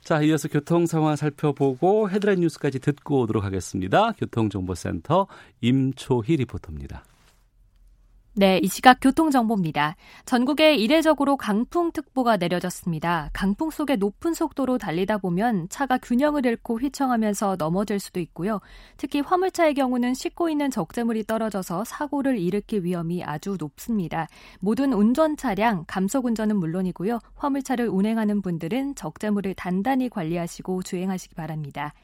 자, 0.02 0.22
이어서 0.22 0.48
교통 0.48 0.86
상황 0.86 1.16
살펴보고 1.16 2.10
헤드라인 2.10 2.40
뉴스까지 2.40 2.80
듣고 2.80 3.22
오도록 3.22 3.44
하겠습니다. 3.44 4.14
교통정보센터 4.14 5.28
임초희 5.62 6.38
리포터입니다. 6.38 7.04
네, 8.40 8.60
이 8.62 8.68
시각 8.68 9.00
교통정보입니다. 9.02 9.96
전국에 10.26 10.76
이례적으로 10.76 11.38
강풍특보가 11.38 12.38
내려졌습니다. 12.38 13.32
강풍 13.34 13.72
속에 13.72 13.96
높은 13.96 14.36
속도로 14.36 14.78
달리다 14.78 15.18
보면 15.18 15.70
차가 15.70 15.98
균형을 15.98 16.46
잃고 16.46 16.78
휘청하면서 16.80 17.56
넘어질 17.58 18.00
수도 18.00 18.20
있고요. 18.20 18.62
특히 18.96 19.22
화물차의 19.22 19.74
경우는 19.74 20.14
싣고 20.14 20.50
있는 20.50 20.70
적재물이 20.70 21.24
떨어져서 21.24 21.84
사고를 21.86 22.38
일으킬 22.38 22.84
위험이 22.84 23.24
아주 23.24 23.58
높습니다. 23.60 24.28
모든 24.60 24.94
운전 24.94 25.36
차량, 25.36 25.84
감속 25.88 26.26
운전은 26.26 26.58
물론이고요. 26.58 27.18
화물차를 27.38 27.88
운행하는 27.88 28.44
분들은 28.44 28.94
적재물을 28.94 29.56
단단히 29.56 30.10
관리하시고 30.10 30.84
주행하시기 30.84 31.34
바랍니다. 31.34 31.96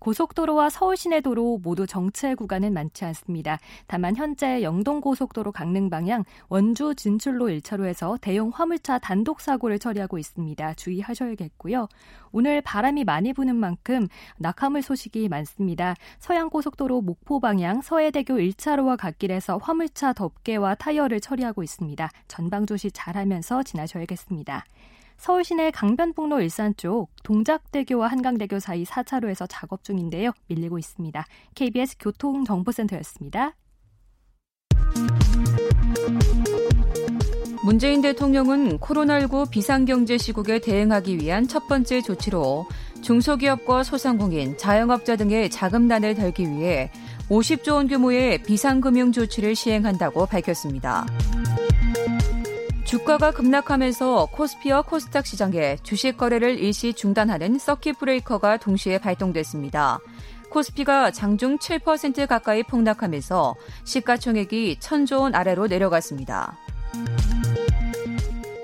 고속도로와 0.00 0.70
서울 0.70 0.96
시내도로 0.96 1.60
모두 1.62 1.86
정체 1.86 2.34
구간은 2.34 2.72
많지 2.72 3.04
않습니다. 3.04 3.58
다만 3.86 4.16
현재 4.16 4.62
영동고속도로 4.62 5.52
강릉 5.52 5.90
방향 5.90 6.24
원주 6.48 6.94
진출로 6.96 7.46
1차로에서 7.46 8.18
대형 8.20 8.50
화물차 8.52 8.98
단독 8.98 9.40
사고를 9.40 9.78
처리하고 9.78 10.18
있습니다. 10.18 10.74
주의하셔야겠고요. 10.74 11.88
오늘 12.32 12.60
바람이 12.62 13.04
많이 13.04 13.32
부는 13.32 13.56
만큼 13.56 14.08
낙하물 14.38 14.82
소식이 14.82 15.28
많습니다. 15.28 15.94
서양고속도로 16.18 17.02
목포 17.02 17.40
방향 17.40 17.82
서해대교 17.82 18.34
1차로와 18.34 18.96
갓길에서 18.96 19.58
화물차 19.58 20.14
덮개와 20.14 20.76
타이어를 20.76 21.20
처리하고 21.20 21.62
있습니다. 21.62 22.10
전방 22.26 22.66
조시 22.66 22.90
잘하면서 22.92 23.64
지나셔야겠습니다. 23.64 24.64
서울 25.20 25.44
시내 25.44 25.70
강변북로 25.70 26.40
일산 26.40 26.74
쪽 26.78 27.10
동작대교와 27.24 28.06
한강대교 28.06 28.58
사이 28.58 28.84
4차로에서 28.84 29.46
작업 29.50 29.84
중인데요. 29.84 30.32
밀리고 30.46 30.78
있습니다. 30.78 31.26
KBS 31.54 31.98
교통정보센터였습니다. 31.98 33.54
문재인 37.62 38.00
대통령은 38.00 38.78
코로나19 38.78 39.50
비상경제 39.50 40.16
시국에 40.16 40.58
대응하기 40.58 41.18
위한 41.18 41.46
첫 41.46 41.68
번째 41.68 42.00
조치로 42.00 42.66
중소기업과 43.02 43.82
소상공인, 43.82 44.56
자영업자 44.56 45.16
등의 45.16 45.50
자금난을 45.50 46.14
덜기 46.14 46.48
위해 46.48 46.90
50조 47.28 47.74
원 47.74 47.88
규모의 47.88 48.42
비상금융 48.42 49.12
조치를 49.12 49.54
시행한다고 49.54 50.24
밝혔습니다. 50.24 51.04
주가가 52.90 53.30
급락하면서 53.30 54.30
코스피와 54.32 54.82
코스닥 54.82 55.24
시장에 55.24 55.76
주식 55.84 56.16
거래를 56.16 56.58
일시 56.58 56.92
중단하는 56.92 57.56
서킷 57.56 58.00
브레이커가 58.00 58.56
동시에 58.56 58.98
발동됐습니다. 58.98 60.00
코스피가 60.50 61.12
장중 61.12 61.58
7% 61.58 62.26
가까이 62.26 62.64
폭락하면서 62.64 63.54
시가총액이 63.84 64.78
1000조 64.80 65.20
원 65.20 65.36
아래로 65.36 65.68
내려갔습니다. 65.68 66.58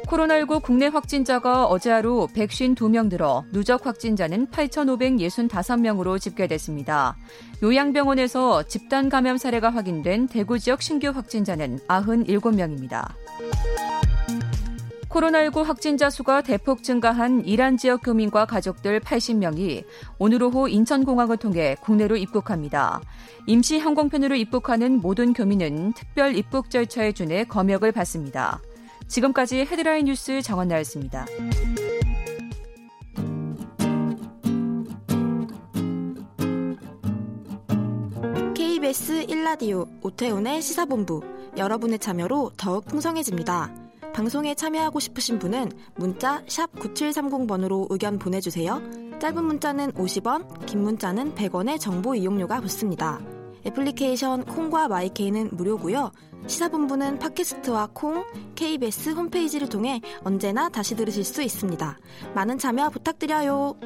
코로나19 0.07 0.61
국내 0.61 0.89
확진자가 0.89 1.67
어제 1.67 1.93
하루 1.93 2.27
152명 2.35 3.09
늘어 3.09 3.45
누적 3.53 3.87
확진자는 3.87 4.49
8,565명으로 4.49 6.21
집계됐습니다. 6.21 7.17
요양병원에서 7.63 8.65
집단 8.65 9.09
감염 9.09 9.37
사례가 9.37 9.71
확인된 9.71 10.27
대구 10.27 10.59
지역 10.59 10.83
신규 10.83 11.11
확진자는 11.11 11.79
97명입니다. 11.87 13.15
코로나19 15.17 15.63
확진자 15.63 16.11
수가 16.11 16.43
대폭 16.43 16.83
증가한 16.83 17.47
이란 17.47 17.79
지역 17.79 18.03
교민과 18.03 18.45
가족들 18.45 19.01
80명이 19.01 19.85
오늘 20.19 20.43
오후 20.43 20.69
인천공항을 20.69 21.39
통해 21.39 21.75
국내로 21.81 22.17
입국합니다. 22.17 23.01
임시 23.47 23.79
항공편으로 23.79 24.35
입국하는 24.35 25.01
모든 25.01 25.33
교민은 25.33 25.95
특별 25.95 26.37
입국 26.37 26.71
절차에 26.71 27.13
준해 27.13 27.45
검역을 27.45 27.93
받습니다. 27.93 28.61
지금까지 29.09 29.61
헤드라인 29.61 30.05
뉴스 30.05 30.43
정원나였습니다. 30.43 31.27
KBS 38.55 39.27
1라디오 39.27 39.89
오태훈의 40.03 40.61
시사본부 40.61 41.23
여러분의 41.57 41.99
참여로 42.01 42.53
더욱 42.59 42.85
풍성해집니다. 42.85 43.86
방송에 44.17 44.55
참여하고 44.55 44.99
싶으신 44.99 45.39
분은 45.39 45.71
문자 45.95 46.43
9730번으로 46.47 47.87
의견 47.91 48.19
보내주세요. 48.19 48.81
짧은 49.21 49.45
문자는 49.45 49.93
50원, 49.93 50.65
긴 50.65 50.81
문자는 50.85 51.35
100원의 51.35 51.79
정보 51.79 52.15
이용료가 52.15 52.63
붙습니다. 52.63 53.21
애플리케이션 53.67 54.47
콩과 54.47 54.89
마이케이는 54.89 55.51
무료고요. 55.53 56.13
시사본부는 56.47 57.19
팟캐스트와 57.19 57.91
콩, 57.93 58.25
KBS 58.55 59.11
홈페이지를 59.11 59.69
통해 59.69 60.01
언제나 60.25 60.71
다시 60.71 60.97
들으실 60.97 61.23
수 61.23 61.43
있습니다. 61.43 61.99
많은 62.35 62.57
참여 62.57 62.89
부탁드려요. 62.89 63.77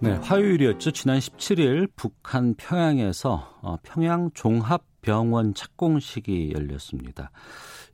네, 0.00 0.12
화요일이었죠. 0.20 0.90
지난 0.90 1.18
17일 1.18 1.88
북한 1.96 2.56
평양에서 2.56 3.58
어, 3.62 3.76
평양 3.82 4.30
종합병원 4.34 5.54
착공식이 5.54 6.52
열렸습니다. 6.54 7.30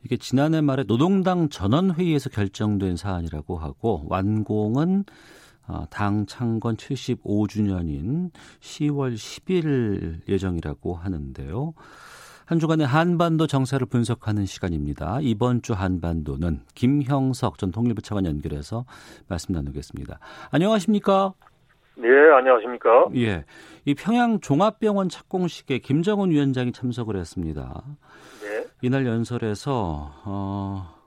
이게 0.04 0.16
지난해 0.16 0.61
말에 0.61 0.84
노동당 0.84 1.48
전원회의에서 1.48 2.30
결정된 2.30 2.96
사안이라고 2.96 3.56
하고 3.56 4.04
완공은 4.08 5.04
어, 5.66 5.84
당 5.90 6.24
창건 6.26 6.76
75주년인 6.76 8.30
10월 8.61 9.14
10일 9.14 10.28
예정이라고 10.28 10.94
하는데요. 10.94 11.74
한 12.46 12.58
주간의 12.58 12.87
한반도 12.87 13.46
정세를 13.46 13.87
분석하는 13.88 14.46
시간입니다. 14.46 15.18
이번 15.20 15.61
주 15.61 15.74
한반도는 15.74 16.62
김형석 16.74 17.58
전 17.58 17.70
통일부 17.70 18.00
차관 18.00 18.24
연결해서 18.24 18.87
말씀 19.28 19.52
나누겠습니다. 19.52 20.18
안녕하십니까? 20.50 21.34
네, 21.96 22.08
안녕하십니까? 22.08 23.08
예. 23.16 23.44
이 23.84 23.94
평양 23.94 24.40
종합병원 24.40 25.11
착공식에 25.11 25.80
김정은 25.80 26.30
위원장이 26.30 26.72
참석을 26.72 27.16
했습니다. 27.16 27.82
네. 28.80 28.86
이날 28.86 29.06
연설에서 29.06 30.12
어 30.24 30.98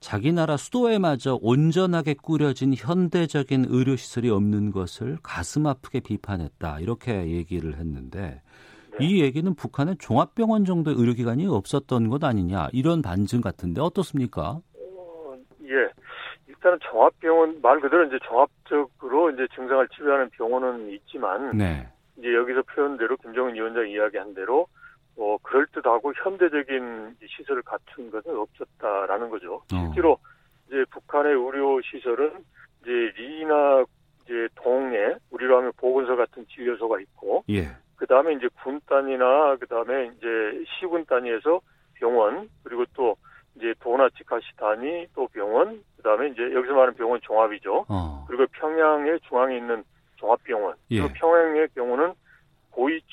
자기 0.00 0.32
나라 0.32 0.56
수도에마저 0.56 1.38
온전하게 1.40 2.14
꾸려진 2.22 2.74
현대적인 2.76 3.66
의료 3.68 3.96
시설이 3.96 4.30
없는 4.30 4.70
것을 4.70 5.16
가슴 5.22 5.66
아프게 5.66 6.00
비판했다. 6.00 6.80
이렇게 6.80 7.30
얘기를 7.30 7.76
했는데 7.76 8.42
이 9.00 9.22
얘기는 9.22 9.52
북한에 9.54 9.94
종합병원 9.98 10.64
정도의 10.64 10.96
의료기관이 10.96 11.46
없었던 11.46 12.08
것 12.10 12.22
아니냐 12.22 12.68
이런 12.72 13.02
반증 13.02 13.40
같은데 13.40 13.80
어떻습니까? 13.80 14.60
어, 14.74 15.36
예. 15.64 15.88
일단은 16.46 16.78
종합병원 16.82 17.60
말 17.60 17.80
그대로 17.80 18.04
이제 18.04 18.18
종합적으로 18.22 19.30
이제 19.30 19.46
증상을 19.54 19.88
치료하는 19.88 20.30
병원은 20.30 20.90
있지만 20.92 21.56
네. 21.56 21.88
이제 22.18 22.32
여기서 22.34 22.62
표현대로 22.62 23.16
김정은 23.16 23.54
위원장 23.54 23.88
이야기한 23.88 24.34
대로 24.34 24.66
어 25.16 25.36
그럴 25.42 25.66
듯하고 25.66 26.12
현대적인 26.14 27.16
시설을 27.26 27.62
갖춘 27.62 28.10
것은 28.10 28.36
없었다라는 28.36 29.30
거죠. 29.30 29.62
어. 29.72 29.86
실제로 29.86 30.18
이제 30.66 30.84
북한의 30.90 31.32
의료 31.32 31.80
시설은 31.82 32.44
이제 32.82 32.90
리나 33.16 33.84
이제 34.24 34.48
동에 34.56 35.14
우리로 35.30 35.58
하면 35.58 35.72
보건소 35.76 36.16
같은 36.16 36.46
진료소가 36.48 37.00
있고 37.00 37.44
예. 37.50 37.68
그 37.96 38.06
다음에 38.06 38.34
이제 38.34 38.48
군 38.62 38.80
단위나 38.86 39.56
그 39.56 39.66
다음에 39.66 40.10
이제 40.16 40.64
시군 40.78 41.04
단위에서 41.04 41.60
병원 41.94 42.48
그리고 42.62 42.84
또 42.94 43.16
이제 43.56 43.72
도나 43.80 44.08
치카시단이 44.16 45.06
또 45.14 45.28
병원 45.28 45.82
그 45.96 46.02
다음에 46.02 46.28
이제 46.28 46.42
여기서 46.42 46.72
말하는 46.72 46.94
병원 46.94 47.20
종합이죠. 47.22 47.86
어. 47.88 48.24
그리고 48.26 48.46
평양의 48.52 49.20
중앙에 49.28 49.56
있는 49.56 49.84
종합병원. 50.16 50.74
예. 50.90 51.00
그리고 51.00 51.14
평양의 51.14 51.68
경우는 51.74 52.14
고위층 52.70 53.04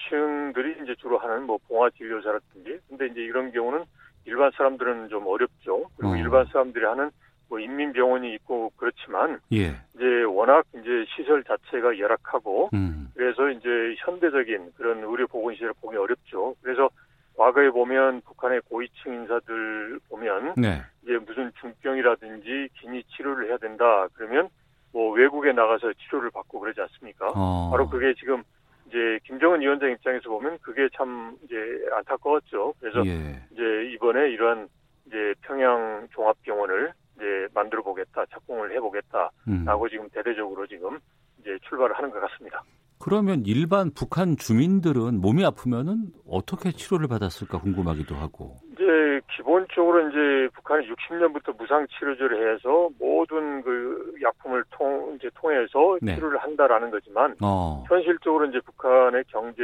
들이 0.53 0.75
이제 0.83 0.95
주로 0.95 1.17
하는 1.17 1.43
뭐 1.43 1.57
봉화 1.67 1.89
진료사라든지 1.91 2.79
근데 2.89 3.07
이제 3.07 3.21
이런 3.21 3.51
경우는 3.51 3.83
일반 4.25 4.51
사람들은 4.51 5.09
좀 5.09 5.25
어렵죠. 5.27 5.89
그리고 5.97 6.13
어. 6.13 6.17
일반 6.17 6.45
사람들이 6.45 6.85
하는 6.85 7.11
뭐 7.49 7.59
인민병원이 7.59 8.33
있고 8.35 8.71
그렇지만 8.77 9.39
예. 9.51 9.75
이제 9.95 10.23
워낙 10.23 10.65
이제 10.73 11.05
시설 11.15 11.43
자체가 11.43 11.99
열악하고 11.99 12.69
음. 12.73 13.11
그래서 13.13 13.49
이제 13.49 13.67
현대적인 13.99 14.71
그런 14.77 15.03
의료 15.03 15.27
보건 15.27 15.53
시설을 15.55 15.73
보기 15.81 15.97
어렵죠. 15.97 16.55
그래서 16.61 16.89
과거에 17.35 17.69
보면 17.69 18.21
북한의 18.21 18.61
고위층 18.69 19.13
인사들 19.13 19.99
보면 20.09 20.53
네. 20.57 20.81
이제 21.03 21.17
무슨 21.17 21.51
중병이라든지 21.59 22.69
긴이 22.79 23.03
치료를 23.03 23.49
해야 23.49 23.57
된다 23.57 24.07
그러면 24.13 24.47
뭐 24.93 25.11
외국에 25.13 25.51
나가서 25.51 25.93
치료를 25.93 26.29
받고 26.31 26.59
그러지 26.59 26.79
않습니까? 26.81 27.27
어. 27.35 27.69
바로 27.71 27.89
그게 27.89 28.13
지금 28.13 28.43
이제 28.91 29.19
김정은 29.23 29.61
위원장 29.61 29.89
입장에서 29.89 30.29
보면 30.29 30.59
그게 30.61 30.89
참 30.95 31.37
이제 31.45 31.55
안타까웠죠. 31.93 32.73
그래서 32.79 33.05
예. 33.05 33.41
이제 33.51 33.91
이번에 33.93 34.29
이러한 34.31 34.67
이제 35.07 35.33
평양 35.41 36.07
종합병원을 36.11 36.91
이제 37.15 37.47
만들어 37.53 37.81
보겠다, 37.83 38.25
착공을 38.25 38.73
해보겠다라고 38.73 39.31
음. 39.47 39.89
지금 39.89 40.09
대대적으로 40.09 40.67
지금 40.67 40.99
이제 41.39 41.57
출발을 41.69 41.97
하는 41.97 42.11
것 42.11 42.19
같습니다. 42.19 42.61
그러면 43.01 43.43
일반 43.45 43.91
북한 43.93 44.37
주민들은 44.37 45.21
몸이 45.21 45.43
아프면은 45.43 46.11
어떻게 46.29 46.71
치료를 46.71 47.07
받았을까 47.07 47.59
궁금하기도 47.59 48.15
하고. 48.15 48.57
이제 48.73 49.19
기본적으로 49.35 50.07
이제 50.09 50.49
북한이 50.53 50.87
60년부터 50.87 51.57
무상 51.57 51.85
치료제를 51.87 52.53
해서 52.53 52.89
모든 52.99 53.61
그 53.63 54.13
약품을 54.21 54.63
통 54.71 55.15
이제 55.15 55.29
통해서 55.35 55.97
네. 56.01 56.15
치료를 56.15 56.37
한다라는 56.37 56.91
거지만 56.91 57.35
어. 57.41 57.83
현실적으로 57.87 58.45
이제 58.45 58.59
북한의 58.65 59.23
경제 59.27 59.63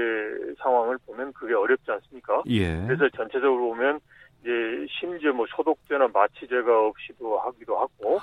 상황을 0.59 0.97
보면 1.05 1.33
그게 1.33 1.53
어렵지 1.53 1.91
않습니까? 1.91 2.43
예. 2.47 2.85
그래서 2.87 3.07
전체적으로 3.15 3.69
보면 3.69 3.99
이제 4.47 4.87
심지어 4.89 5.33
뭐 5.33 5.45
소독제나 5.49 6.07
마취제가 6.13 6.87
없이도 6.87 7.37
하기도 7.39 7.77
하고 7.77 8.17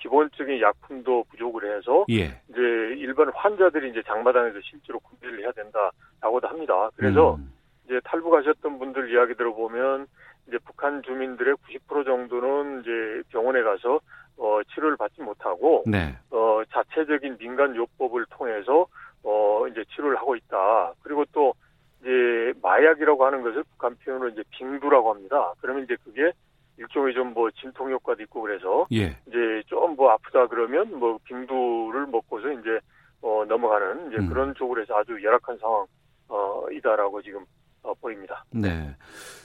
기본적인 0.00 0.60
약품도 0.60 1.26
부족을 1.30 1.76
해서 1.76 2.04
예. 2.10 2.40
이제 2.48 2.60
일반 2.98 3.30
환자들이 3.32 3.90
이제 3.90 4.02
장마당에서 4.04 4.58
실제로 4.64 4.98
구매를 4.98 5.42
해야 5.44 5.52
된다라고도 5.52 6.48
합니다. 6.48 6.90
그래서 6.96 7.36
음. 7.36 7.52
이제 7.84 8.00
탈북하셨던 8.02 8.80
분들 8.80 9.12
이야기 9.12 9.34
들어보면 9.34 10.08
이제 10.48 10.58
북한 10.64 11.04
주민들의 11.04 11.54
90% 11.54 12.04
정도는 12.04 12.80
이제 12.80 13.22
병원에 13.30 13.62
가서 13.62 14.00
어 14.38 14.60
치료를 14.74 14.96
받지 14.96 15.22
못하고 15.22 15.84
네. 15.86 16.16
어 16.30 16.62
자체적인 16.72 17.38
민간 17.38 17.76
요법을 17.76 18.26
통해서 18.30 18.86
어 19.22 19.68
이제 19.70 19.84
치료를 19.94 20.16
하고 20.16 20.34
있다. 20.34 20.94
그리고 21.02 21.24
또 21.32 21.54
이제 22.00 22.52
마약이라고 22.62 23.24
하는 23.24 23.42
것을 23.42 23.64
북한 23.72 23.96
표현으로 23.96 24.30
이제 24.30 24.42
빙두라고 24.50 25.12
합니다. 25.12 25.52
그러면 25.60 25.84
이제 25.84 25.96
그게 26.04 26.32
일종의 26.78 27.14
좀 27.14 27.32
뭐 27.34 27.50
진통 27.50 27.90
효과도 27.90 28.22
있고 28.22 28.40
그래서 28.42 28.86
예. 28.92 29.16
이제 29.28 29.62
좀 29.66 29.94
뭐 29.96 30.10
아프다 30.12 30.46
그러면 30.46 30.98
뭐 30.98 31.18
빙두를 31.24 32.06
먹고서 32.06 32.50
이제 32.52 32.80
어 33.22 33.44
넘어가는 33.46 34.08
이제 34.08 34.16
음. 34.18 34.28
그런 34.28 34.54
쪽으로 34.54 34.80
해서 34.80 34.96
아주 34.96 35.12
열악한 35.22 35.58
상황 35.58 35.86
어 36.28 36.64
이다라고 36.72 37.20
지금 37.22 37.44
어 37.82 37.92
보입니다. 37.94 38.44
네. 38.50 38.96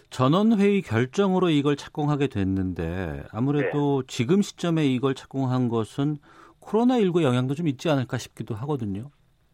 전원회의 0.09 0.81
결정으로 0.81 1.49
이걸 1.49 1.75
착공하게 1.75 2.27
됐는데 2.27 3.23
아무래도 3.33 4.01
네. 4.01 4.07
지금 4.07 4.41
시점에 4.41 4.85
이걸 4.85 5.13
착공한 5.13 5.67
것은 5.67 6.17
코로나19 6.61 7.21
영향도 7.23 7.53
좀 7.53 7.67
있지 7.67 7.89
않을까 7.89 8.17
싶기도 8.17 8.55
하거든요. 8.55 9.09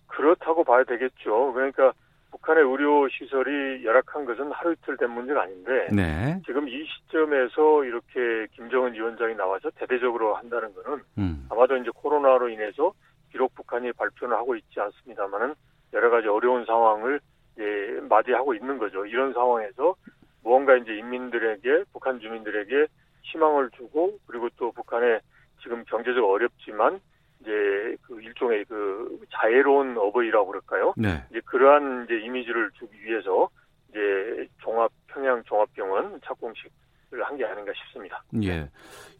그렇다고 0.08 0.64
봐야 0.64 0.84
되겠죠. 0.84 1.52
그러니까 1.54 1.94
북한의 2.42 2.64
의료 2.64 3.08
시설이 3.10 3.86
열악한 3.86 4.26
것은 4.26 4.52
하루 4.52 4.74
이틀 4.74 4.98
된 4.98 5.12
문제가 5.12 5.44
아닌데 5.44 5.88
네. 5.92 6.42
지금 6.46 6.68
이 6.68 6.86
시점에서 6.86 7.84
이렇게 7.86 8.48
김정은 8.56 8.94
위원장이 8.94 9.36
나와서 9.36 9.70
대대적으로 9.76 10.36
한다는 10.36 10.74
것은 10.74 11.04
음. 11.20 11.48
아마도 11.50 11.78
이제 11.78 11.90
코로나로 11.94 12.50
인해서 12.50 12.94
비록 13.30 13.54
북한이 13.56 13.94
발표는 13.94 14.36
하고 14.36 14.56
있지 14.56 14.80
않습니다만은 14.80 15.54
여러 15.94 16.10
가지 16.10 16.28
어려운 16.28 16.66
상황을 16.66 17.20
예, 17.60 18.00
맞이하고 18.10 18.56
있는 18.56 18.78
거죠. 18.78 19.06
이런 19.06 19.34
상황에서 19.34 19.96
무언가 20.44 20.76
이제 20.76 20.96
인민들에게 20.96 21.84
북한 21.94 22.20
주민들에게 22.20 22.88
희망을 23.24 23.70
주고 23.72 24.18
그리고 24.26 24.50
또 24.58 24.72
북한의 24.72 25.20
지금 25.62 25.84
경제적 25.86 26.28
어렵지만 26.28 27.00
이제 27.42 27.96
그 28.04 28.22
일종의 28.22 28.66
그 28.66 29.20
자애로운 29.32 29.98
어버이라고 29.98 30.48
그럴까요? 30.48 30.94
네. 30.98 31.24
이제 31.32 31.42
그러한 31.46 32.06
이제 32.06 32.20
이미지를 32.26 32.70
주기 32.78 33.04
위해서 33.04 33.50
이제 33.90 34.48
종합 34.62 34.92
평양 35.08 35.44
종합병원 35.44 36.22
착공식을 36.24 37.24
한 37.24 37.38
게 37.38 37.46
아닌가 37.46 37.72
싶습니다. 37.76 38.24
예. 38.44 38.70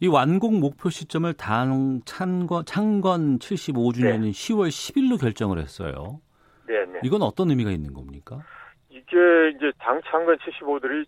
이 0.00 0.06
완공 0.08 0.60
목표 0.60 0.88
시점을 0.88 1.32
당 1.34 2.00
창건 2.04 2.64
창건 2.64 3.38
75주년인 3.38 4.30
10월 4.30 4.68
10일로 4.68 5.20
결정을 5.20 5.58
했어요. 5.58 6.20
네, 6.66 6.84
네. 6.86 7.00
이건 7.04 7.22
어떤 7.22 7.50
의미가 7.50 7.70
있는 7.70 7.92
겁니까? 7.92 8.40
이게 8.88 9.16
이제 9.56 9.72
당 9.78 10.00
창건 10.06 10.38
75들이 10.38 11.04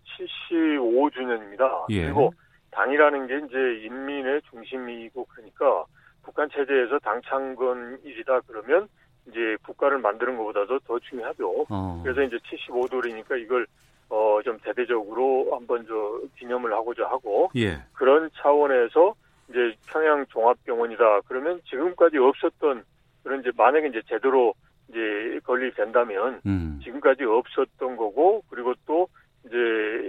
75주년입니다. 0.51 1.85
예. 1.89 2.03
그리고 2.03 2.33
당이라는 2.71 3.27
게 3.27 3.37
이제 3.47 3.85
인민의 3.87 4.41
중심이고 4.51 5.25
그러니까 5.25 5.85
북한 6.25 6.49
체제에서 6.49 6.99
당 6.99 7.21
창건일이다 7.23 8.41
그러면 8.47 8.87
이제 9.27 9.57
국가를 9.63 9.99
만드는 9.99 10.37
것보다도 10.37 10.79
더 10.79 10.99
중요하죠. 10.99 11.65
어. 11.69 12.01
그래서 12.03 12.21
이제 12.23 12.37
75돌이니까 12.37 13.39
이걸 13.41 13.65
어 14.09 14.39
좀 14.43 14.59
대대적으로 14.63 15.55
한번 15.55 15.85
저 15.87 16.21
기념을 16.37 16.71
하고자 16.73 17.07
하고 17.07 17.49
예. 17.55 17.79
그런 17.93 18.29
차원에서 18.35 19.15
이제 19.49 19.75
평양 19.87 20.25
종합병원이다 20.27 21.21
그러면 21.27 21.59
지금까지 21.69 22.17
없었던 22.17 22.83
그런 23.23 23.39
이제 23.39 23.49
만약에 23.57 23.87
이제 23.87 24.01
제대로 24.07 24.53
이제 24.89 25.39
건립된다면 25.43 26.41
음. 26.45 26.79
지금까지 26.83 27.23
없었던 27.23 27.97
거고 27.97 28.43
그리고 28.49 28.73
또 28.85 29.07
이제 29.47 29.55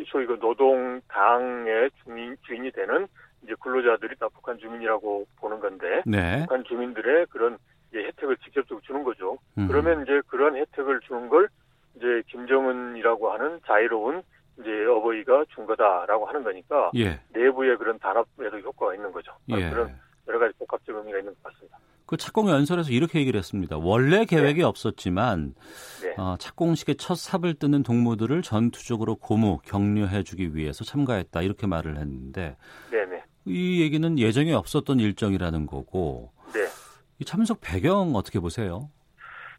소위 0.09 0.27
그 0.27 0.37
노동당의 0.41 1.91
주인 2.05 2.37
주인이 2.47 2.71
되는 2.73 3.07
이제 3.43 3.55
근로자들이 3.87 4.17
다 4.19 4.29
북한 4.29 4.59
주민이라고 4.59 5.27
보는 5.37 5.61
건데 5.61 6.03
네. 6.05 6.41
북한 6.41 6.65
주민들의 6.65 7.27
그런 7.27 7.59
혜택을 7.95 8.37
직접적으로 8.39 8.81
주는 8.85 9.05
거죠. 9.05 9.39
음. 9.57 9.69
그러면 9.69 10.03
이제 10.03 10.21
그런 10.27 10.57
혜택을 10.57 11.01
주는 11.01 11.29
걸 11.29 11.49
이제 11.97 12.23
김정은이라고 12.27 13.33
하는 13.33 13.61
자유로운 13.67 14.23
이제 14.61 14.85
어버이가 14.87 15.45
준 15.55 15.67
거다라고 15.67 16.27
하는 16.27 16.43
거니까 16.43 16.91
예. 16.97 17.21
내부의 17.31 17.79
그런 17.79 17.99
단합에도 17.99 18.59
효과가 18.59 18.95
있는 18.95 19.13
거죠. 19.13 19.33
예. 19.51 19.71
그런 19.71 19.97
여러 20.29 20.39
가지 20.39 20.53
복합적 20.59 20.97
의미가 20.97 21.19
있는 21.19 21.33
것 21.35 21.43
같습니다. 21.45 21.79
그 22.07 22.17
착공 22.17 22.49
연설에서 22.49 22.91
이렇게 22.93 23.19
얘기를 23.19 23.37
했습니다. 23.39 23.77
원래 23.79 24.25
계획이 24.25 24.63
없었지만 24.63 25.55
네. 26.03 26.15
어, 26.17 26.37
착공식에 26.39 26.95
첫 26.95 27.17
삽을 27.17 27.55
뜨는 27.55 27.83
동무들을 27.83 28.43
전투적으로 28.43 29.17
고무 29.17 29.59
격려해주기 29.65 30.55
위해서 30.55 30.85
참가했다 30.85 31.43
이렇게 31.43 31.67
말을 31.67 31.97
했는데 31.97 32.57
네네. 32.91 32.96
이 33.47 33.81
얘기는 33.83 34.19
예정에 34.19 34.53
없었던 34.53 35.01
일정이라는 35.01 35.67
거고 35.67 36.33
네. 36.53 36.67
이 37.19 37.25
참석 37.25 37.61
배경 37.61 38.15
어떻게 38.15 38.41
보세요? 38.41 38.91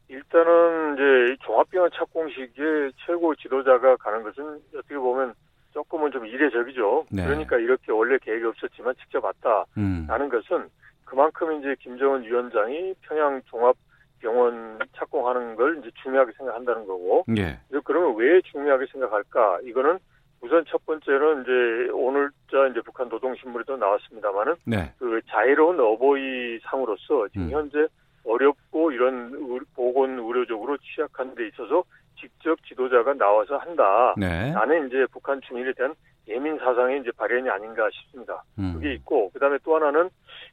일단은 0.10 0.94
이제 0.94 1.34
이 1.34 1.38
종합병원 1.46 1.92
착공식에 1.94 2.92
최고 3.06 3.36
지도자가 3.36 3.98
가는 3.98 4.24
것은 4.24 4.62
어떻게 4.76 4.96
보면 4.98 5.34
조금은 5.74 6.12
좀 6.12 6.26
이례적이죠. 6.26 7.06
네. 7.12 7.26
그러니까 7.26 7.58
이렇게 7.58 7.92
원래 7.92 8.18
계획이 8.22 8.46
없었지만 8.46 8.96
직접 9.02 9.24
왔다라는 9.24 9.66
음. 9.78 10.08
것은 10.30 10.70
그만큼 11.06 11.60
이제 11.60 11.76
김정은 11.80 12.24
위원장이 12.24 12.94
평양 13.02 13.42
종합 13.46 13.76
병원 14.20 14.80
착공하는 14.96 15.56
걸 15.56 15.80
이제 15.80 15.92
중요하게 16.04 16.32
생각한다는 16.38 16.88
거고. 16.88 17.24
예. 17.38 17.60
그러면 17.84 18.16
왜 18.18 18.42
중요하게 18.42 18.88
생각할까? 18.92 19.60
이거는 19.64 20.00
우선 20.42 20.64
첫 20.68 20.86
번째는 20.86 21.42
이제 21.44 21.92
오늘자 21.92 22.68
이제 22.72 22.82
북한 22.82 23.10
노동신문에도 23.10 23.78
나왔습니다만은 23.78 24.56
네. 24.66 24.94
그 25.00 25.20
자유로운 25.28 25.80
어버이 25.80 26.60
상으로서 26.64 27.28
지금 27.30 27.48
음. 27.48 27.52
현재 27.52 27.88
어렵고 28.26 28.92
이런 28.92 29.32
의- 29.34 29.60
보건 29.76 30.20
의료적으로 30.20 30.78
취약한 30.78 31.34
데 31.36 31.48
있어서 31.48 31.84
직접 32.20 32.58
지도자가 32.66 33.14
나와서 33.14 33.58
한다. 33.58 34.14
네. 34.18 34.52
나는 34.52 34.88
이제 34.88 35.06
북한 35.12 35.40
주민에 35.42 35.72
대한 35.74 35.94
예민 36.28 36.58
사상의 36.60 37.00
이제 37.02 37.12
발현이 37.18 37.50
아닌가 37.50 37.88
싶습니다. 37.92 38.44
음. 38.60 38.74
그게 38.76 38.94
있고 38.96 39.30
그다음에 39.32 39.58
또 39.64 39.76
하나는 39.76 40.10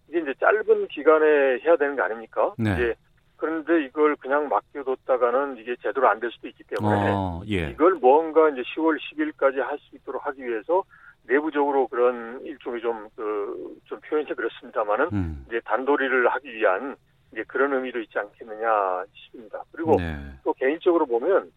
이게 0.09 0.21
이제 0.21 0.33
짧은 0.41 0.89
기간에 0.89 1.27
해야 1.65 1.77
되는 1.77 1.97
거 1.97 2.03
아닙니까? 2.05 2.53
네. 2.59 2.75
이제 2.75 2.95
그런데 3.37 3.85
이걸 3.85 4.17
그냥 4.17 4.49
맡겨뒀다가는 4.49 5.59
이게 5.59 5.77
제대로 5.83 6.09
안 6.09 6.21
될 6.21 6.31
수도 6.31 6.49
있기 6.49 6.63
때문에 6.65 7.11
어, 7.13 7.43
예. 7.49 7.71
이걸 7.71 7.95
뭔가 7.95 8.49
이제 8.51 8.63
10월 8.63 8.99
10일까지 8.99 9.57
할 9.57 9.79
수 9.79 9.97
있도록 9.97 10.25
하기 10.27 10.43
위해서 10.45 10.83
내부적으로 11.27 11.87
그런 11.89 12.41
일종의 12.45 12.81
좀, 12.83 13.09
그, 13.17 13.77
좀 13.85 13.99
표현이 14.01 14.27
그렇습니다만은 14.35 15.09
음. 15.13 15.45
이제 15.49 15.61
단도리를 15.65 16.29
하기 16.29 16.55
위한 16.55 16.97
이제 17.33 17.43
그런 17.49 17.73
의미도 17.73 18.01
있지 18.01 18.19
않겠느냐 18.19 19.05
싶습니다. 19.15 19.63
그리고 19.73 19.97
네. 19.99 20.17
또 20.45 20.53
개인적으로 20.53 21.07
보면 21.07 21.51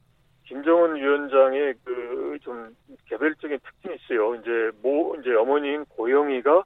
김정은 0.45 0.95
위원장의 0.95 1.73
그 1.83 2.17
좀 2.43 2.75
개별적인 3.09 3.57
특징이 3.59 3.95
있어요. 3.95 4.35
이제 4.35 4.71
모 4.83 5.15
이제 5.19 5.33
어머니인 5.33 5.85
고영희가 5.85 6.63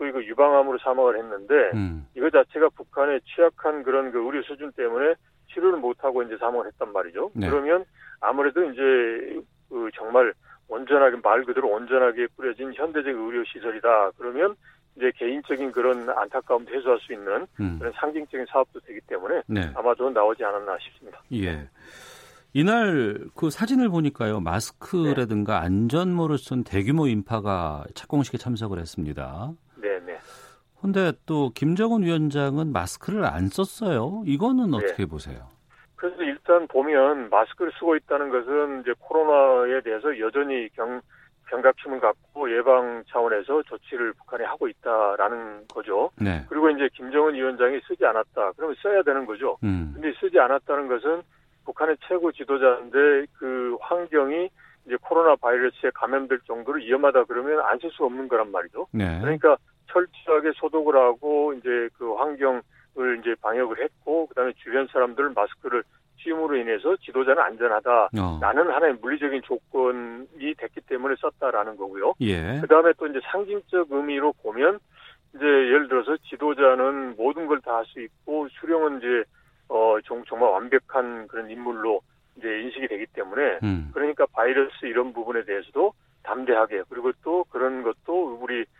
소위 0.00 0.12
그 0.12 0.24
유방암으로 0.24 0.78
사망을 0.78 1.18
했는데 1.18 1.54
음. 1.74 2.06
이거 2.16 2.30
자체가 2.30 2.70
북한의 2.70 3.20
취약한 3.26 3.82
그런 3.82 4.10
그 4.10 4.18
의료 4.24 4.42
수준 4.42 4.72
때문에 4.72 5.14
치료를 5.52 5.78
못하고 5.78 6.22
이제 6.22 6.38
사망을 6.38 6.66
했단 6.68 6.90
말이죠. 6.90 7.30
네. 7.34 7.50
그러면 7.50 7.84
아무래도 8.20 8.64
이제 8.64 9.42
그 9.68 9.90
정말 9.94 10.32
온전하게 10.68 11.18
말 11.22 11.44
그대로 11.44 11.68
온전하게 11.68 12.28
꾸려진 12.34 12.72
현대적 12.72 13.08
의료 13.08 13.44
시설이다. 13.44 14.12
그러면 14.16 14.56
이제 14.96 15.12
개인적인 15.16 15.70
그런 15.72 16.08
안타까움도 16.08 16.72
해소할 16.74 16.98
수 17.00 17.12
있는 17.12 17.46
음. 17.60 17.78
그런 17.78 17.92
상징적인 17.96 18.46
사업도 18.50 18.80
되기 18.80 19.00
때문에 19.06 19.42
네. 19.48 19.70
아마도 19.74 20.08
나오지 20.08 20.42
않았나 20.42 20.78
싶습니다. 20.80 21.20
예. 21.34 21.68
이날 22.52 23.20
그 23.36 23.50
사진을 23.50 23.90
보니까요 23.90 24.40
마스크라든가 24.40 25.60
안전모를 25.60 26.38
쓴 26.38 26.64
대규모 26.64 27.06
인파가 27.06 27.84
착공식에 27.94 28.38
참석을 28.38 28.78
했습니다. 28.80 29.52
네, 30.82 30.92
네. 30.92 31.02
근데 31.02 31.12
또 31.26 31.50
김정은 31.54 32.02
위원장은 32.02 32.72
마스크를 32.72 33.24
안 33.24 33.48
썼어요. 33.48 34.22
이거는 34.26 34.70
네. 34.70 34.76
어떻게 34.76 35.06
보세요? 35.06 35.48
그래서 35.96 36.22
일단 36.22 36.66
보면 36.68 37.28
마스크를 37.28 37.72
쓰고 37.78 37.96
있다는 37.96 38.30
것은 38.30 38.80
이제 38.80 38.94
코로나에 38.98 39.82
대해서 39.82 40.18
여전히 40.18 40.68
경, 40.70 41.00
경각심을 41.48 42.00
갖고 42.00 42.50
예방 42.56 43.04
차원에서 43.08 43.62
조치를 43.64 44.14
북한이 44.14 44.44
하고 44.44 44.66
있다라는 44.68 45.66
거죠. 45.68 46.10
네. 46.16 46.44
그리고 46.48 46.70
이제 46.70 46.88
김정은 46.94 47.34
위원장이 47.34 47.80
쓰지 47.86 48.04
않았다. 48.06 48.52
그러면 48.56 48.74
써야 48.82 49.02
되는 49.02 49.26
거죠. 49.26 49.58
음. 49.62 49.90
근데 49.94 50.12
쓰지 50.20 50.38
않았다는 50.38 50.88
것은 50.88 51.22
북한의 51.66 51.96
최고 52.08 52.32
지도자인데 52.32 53.26
그 53.34 53.76
환경이 53.80 54.48
이제 54.86 54.96
코로나 55.02 55.36
바이러스에 55.36 55.90
감염될 55.94 56.40
정도로 56.46 56.78
위험하다 56.78 57.24
그러면 57.24 57.60
안 57.60 57.78
쓸 57.80 57.90
수 57.90 58.04
없는 58.04 58.28
거란 58.28 58.50
말이죠. 58.50 58.86
네. 58.92 59.20
그러니까 59.20 59.56
철저하게 59.92 60.52
소독을 60.56 60.96
하고 60.96 61.52
이제 61.54 61.88
그 61.98 62.14
환경을 62.14 62.62
이제 63.20 63.34
방역을 63.42 63.82
했고 63.82 64.26
그다음에 64.28 64.52
주변 64.62 64.86
사람들 64.88 65.30
마스크를 65.30 65.82
씌움으로 66.18 66.56
인해서 66.56 66.96
지도자는 66.96 67.42
안전하다. 67.42 68.10
어. 68.18 68.38
라는 68.42 68.70
하나의 68.70 68.94
물리적인 69.00 69.40
조건이 69.42 70.54
됐기 70.58 70.82
때문에 70.82 71.14
썼다라는 71.18 71.76
거고요. 71.76 72.14
예. 72.20 72.58
그 72.60 72.66
다음에 72.66 72.92
또 72.98 73.06
이제 73.06 73.20
상징적 73.30 73.86
의미로 73.90 74.32
보면 74.42 74.78
이제 75.34 75.44
예를 75.46 75.88
들어서 75.88 76.16
지도자는 76.28 77.16
모든 77.16 77.46
걸 77.46 77.60
다 77.62 77.76
할 77.76 77.84
수 77.86 78.00
있고 78.00 78.48
수령은 78.60 78.98
이제 78.98 79.24
어 79.68 79.96
정, 80.04 80.22
정말 80.26 80.50
완벽한 80.50 81.28
그런 81.28 81.48
인물로 81.48 82.02
이제 82.36 82.48
인식이 82.48 82.88
되기 82.88 83.06
때문에 83.14 83.60
음. 83.62 83.90
그러니까 83.94 84.26
바이러스 84.32 84.84
이런 84.84 85.12
부분에 85.12 85.44
대해서도 85.44 85.94
담대하게 86.24 86.82
그리고 86.90 87.12
또 87.22 87.44
그런 87.44 87.82
것도 87.82 88.38
우리 88.42 88.64
저 88.64 88.70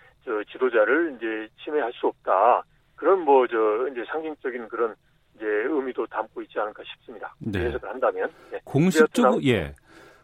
지도자를 0.53 1.17
이제 1.17 1.49
침해할 1.63 1.93
수 1.93 2.07
없다. 2.07 2.63
그런 2.97 3.21
뭐 3.21 3.47
저 3.47 3.89
이제 3.91 4.05
상징적인 4.11 4.69
그런 4.69 4.95
이제 5.37 5.47
의미도 5.47 6.07
담고 6.07 6.43
있지 6.43 6.59
않을까 6.59 6.83
싶습니다. 6.85 7.35
네. 7.39 7.67
해석을 7.67 7.89
한다면. 7.89 8.31
네. 8.51 8.61
공식적으로 8.65 9.43
예. 9.45 9.73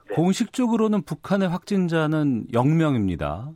네. 0.09 0.15
공식적으로는 0.15 1.03
북한의 1.03 1.49
확진자는 1.49 2.49
0명입니다. 2.53 3.49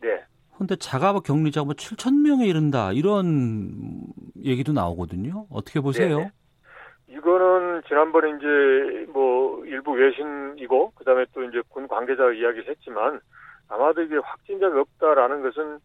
네. 0.00 0.24
근데 0.56 0.74
자가 0.76 1.20
격리자가 1.20 1.64
뭐 1.66 1.74
7천 1.74 2.22
명에 2.26 2.46
이른다 2.46 2.92
이런 2.92 4.02
얘기도 4.42 4.72
나오거든요. 4.72 5.46
어떻게 5.50 5.80
보세요? 5.80 6.16
네네. 6.18 6.30
이거는 7.08 7.82
지난번에 7.88 8.30
이제 8.30 9.06
뭐 9.12 9.62
일부 9.66 9.92
외신이고 9.92 10.92
그다음에 10.92 11.26
또 11.34 11.42
이제 11.44 11.60
군 11.68 11.86
관계자가 11.86 12.32
이야기를 12.32 12.68
했지만 12.68 13.20
아마도 13.68 14.02
이게 14.02 14.16
확진자가 14.16 14.80
없다라는 14.80 15.42
것은 15.42 15.78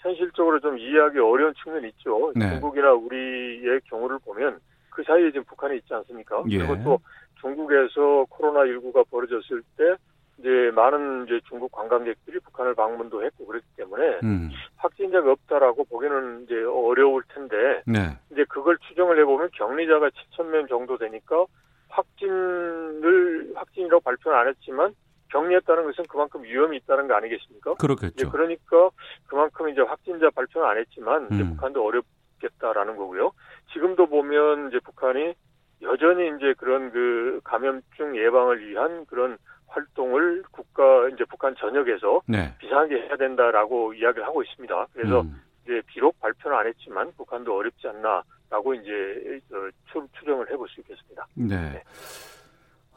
현실적으로 0.00 0.60
좀 0.60 0.78
이해하기 0.78 1.18
어려운 1.18 1.52
측면이 1.62 1.88
있죠. 1.88 2.32
네. 2.34 2.50
중국이나 2.50 2.92
우리의 2.92 3.80
경우를 3.84 4.18
보면 4.24 4.58
그 4.90 5.02
사이에 5.04 5.30
지금 5.30 5.44
북한이 5.44 5.76
있지 5.78 5.92
않습니까? 5.94 6.42
예. 6.48 6.58
그리고 6.58 6.82
또 6.82 6.98
중국에서 7.40 8.26
코로나 8.28 8.60
19가 8.60 9.08
벌어졌을 9.10 9.62
때 9.76 9.94
이제 10.38 10.70
많은 10.74 11.26
이제 11.26 11.38
중국 11.48 11.70
관광객들이 11.70 12.40
북한을 12.40 12.74
방문도 12.74 13.22
했고 13.24 13.46
그렇기 13.46 13.66
때문에 13.76 14.20
음. 14.24 14.50
확진자가 14.76 15.32
없다라고 15.32 15.84
보기는 15.84 16.44
이제 16.44 16.54
어려울 16.64 17.22
텐데 17.28 17.82
네. 17.86 18.16
이제 18.32 18.44
그걸 18.48 18.78
추정을 18.88 19.18
해보면 19.20 19.50
격리자가 19.52 20.08
7천 20.08 20.46
명 20.46 20.66
정도 20.66 20.96
되니까 20.96 21.44
확진을 21.90 23.52
확진이라고 23.54 24.00
발표는 24.00 24.38
안 24.38 24.48
했지만 24.48 24.94
격리했다는 25.30 25.84
것은 25.84 26.04
그만큼 26.08 26.42
위험이 26.42 26.78
있다는 26.78 27.08
거 27.08 27.14
아니겠습니까? 27.14 27.74
그렇겠죠. 27.74 28.30
그러니까 28.30 28.90
그만큼 29.26 29.68
이제 29.68 29.80
확진자 29.80 30.30
발표는 30.30 30.68
안 30.68 30.78
했지만 30.78 31.28
이제 31.30 31.42
음. 31.42 31.54
북한도 31.54 31.84
어렵겠다라는 31.84 32.96
거고요. 32.96 33.32
지금도 33.72 34.06
보면 34.06 34.68
이제 34.68 34.80
북한이 34.80 35.34
여전히 35.82 36.36
이제 36.36 36.54
그런 36.58 36.90
그 36.90 37.40
감염증 37.44 38.16
예방을 38.16 38.66
위한 38.66 39.06
그런 39.06 39.38
활동을 39.68 40.42
국가 40.50 41.08
이제 41.08 41.24
북한 41.24 41.54
전역에서 41.56 42.22
네. 42.26 42.54
비상하게 42.58 43.02
해야 43.02 43.16
된다라고 43.16 43.94
이야기를 43.94 44.26
하고 44.26 44.42
있습니다. 44.42 44.86
그래서 44.92 45.20
음. 45.20 45.40
이제 45.64 45.80
비록 45.86 46.18
발표는 46.20 46.56
안 46.58 46.66
했지만 46.66 47.12
북한도 47.16 47.56
어렵지 47.56 47.86
않나라고 47.86 48.74
이제 48.74 49.40
어, 49.52 49.70
추, 49.92 50.06
추정을 50.18 50.50
해볼 50.50 50.68
수 50.68 50.80
있겠습니다. 50.80 51.26
네. 51.34 51.82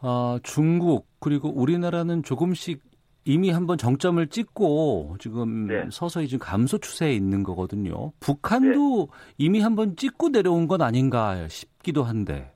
아, 0.06 0.38
중국 0.44 1.08
그리고 1.22 1.50
우리나라는 1.50 2.24
조금씩 2.24 2.82
이미 3.26 3.52
한번 3.52 3.78
정점을 3.78 4.28
찍고 4.28 5.16
지금 5.20 5.68
네. 5.68 5.88
서서히 5.90 6.28
지금 6.28 6.46
감소 6.46 6.78
추세에 6.78 7.14
있는 7.14 7.44
거거든요. 7.44 8.12
북한도 8.20 9.08
이미 9.38 9.62
한번 9.62 9.96
찍고 9.96 10.30
내려온 10.30 10.68
건 10.68 10.82
아닌가 10.82 11.48
싶기도 11.48 12.04
한데. 12.04 12.52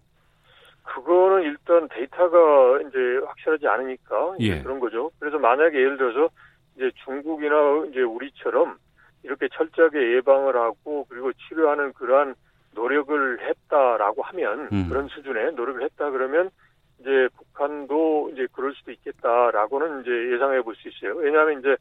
그거는 0.84 1.44
일단 1.44 1.88
데이터가 1.88 2.82
이제 2.82 2.98
확실하지 3.26 3.66
않으니까 3.66 4.36
예. 4.40 4.62
그런 4.62 4.82
거죠. 4.82 5.10
그래서 5.20 5.38
만약에 5.38 5.78
예를 5.78 5.98
들어서 5.98 6.30
이제 6.76 6.92
중국이나 7.06 7.86
이제 7.90 8.02
우리처럼 8.02 8.78
이렇게 9.24 9.48
철저하게 9.54 10.16
예방을 10.16 10.58
하고 10.58 11.06
그리고 11.08 11.32
치료하는 11.48 11.94
그러한 11.94 12.36
노력을 12.74 13.40
했다라고 13.40 14.22
하면 14.22 14.68
음. 14.74 14.90
그런 14.90 15.08
수준의 15.08 15.54
노력을 15.54 15.82
했다 15.82 16.12
그러면 16.12 16.50
이제 17.00 17.30
북한도 17.38 18.32
이제 18.34 18.48
그럴 18.52 18.74
수도 18.74 18.92
있겠다라고는 18.92 20.02
이제 20.02 20.34
예상해 20.34 20.62
볼 20.62 20.76
수 20.76 20.88
있어요. 20.90 21.16
왜냐하면 21.16 21.60
이제 21.60 21.76